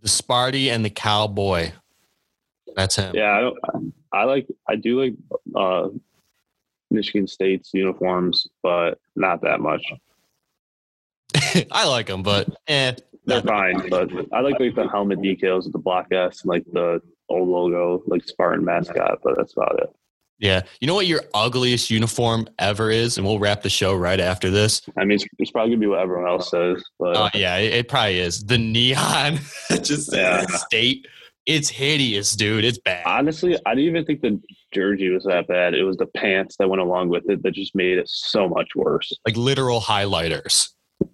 [0.02, 1.72] The Sparty and the Cowboy.
[2.76, 3.14] That's him.
[3.14, 5.14] Yeah, I, don't, I like, I do like
[5.56, 5.88] uh,
[6.90, 9.82] Michigan State's uniforms, but not that much.
[11.72, 12.92] I like them, but eh.
[13.26, 16.64] They're fine, but I like like the helmet decals with the block S and like
[16.72, 19.88] the old logo, like Spartan mascot, but that's about it.
[20.38, 20.60] Yeah.
[20.80, 23.16] You know what your ugliest uniform ever is?
[23.16, 24.82] And we'll wrap the show right after this.
[24.98, 27.56] I mean, it's, it's probably gonna be what everyone else says, but Oh, yeah.
[27.56, 28.44] It, it probably is.
[28.44, 29.38] The neon
[29.82, 30.44] just Yeah.
[30.46, 31.06] state.
[31.46, 32.64] It's hideous, dude.
[32.64, 33.04] It's bad.
[33.06, 34.40] honestly, I didn't even think the
[34.72, 35.74] jersey was that bad.
[35.74, 38.74] It was the pants that went along with it that just made it so much
[38.74, 39.12] worse.
[39.26, 40.70] Like literal highlighters.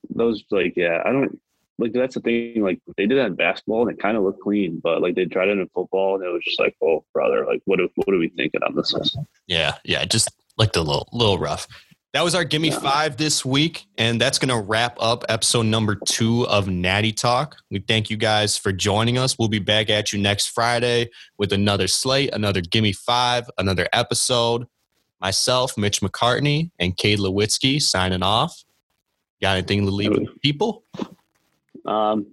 [0.08, 1.40] Those like, yeah, I don't
[1.78, 2.62] like that's the thing.
[2.62, 5.24] Like they did that in basketball and it kind of looked clean, but like they
[5.24, 8.14] tried it in football and it was just like, oh brother, like what are, what
[8.14, 9.02] are we thinking on this one?
[9.46, 9.76] Yeah.
[9.84, 10.04] Yeah.
[10.04, 11.66] Just like the little, little rough.
[12.12, 12.78] That was our Gimme Yeah.
[12.80, 13.86] Five this week.
[13.96, 17.56] And that's going to wrap up episode number two of Natty Talk.
[17.70, 19.38] We thank you guys for joining us.
[19.38, 24.66] We'll be back at you next Friday with another slate, another Gimme Five, another episode.
[25.20, 28.64] Myself, Mitch McCartney, and Cade Lewitsky signing off.
[29.40, 30.82] Got anything to leave with people?
[31.86, 32.26] Um,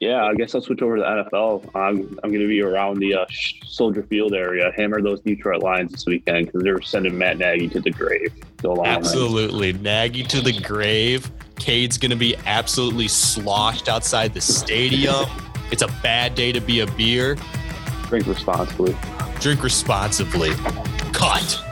[0.00, 1.70] yeah, I guess I'll switch over to the NFL.
[1.74, 3.26] I'm, I'm going to be around the uh,
[3.64, 7.80] Soldier Field area, hammer those Detroit Lions this weekend because they're sending Matt Nagy to
[7.80, 8.32] the grave.
[8.58, 8.98] Go along with it.
[8.98, 9.72] Absolutely.
[9.72, 11.30] Nagy to the grave.
[11.58, 15.24] Cade's going to be absolutely sloshed outside the stadium.
[15.70, 17.36] It's a bad day to be a beer.
[18.04, 18.94] Drink responsibly.
[19.40, 20.50] Drink responsibly.
[21.12, 21.65] Cut.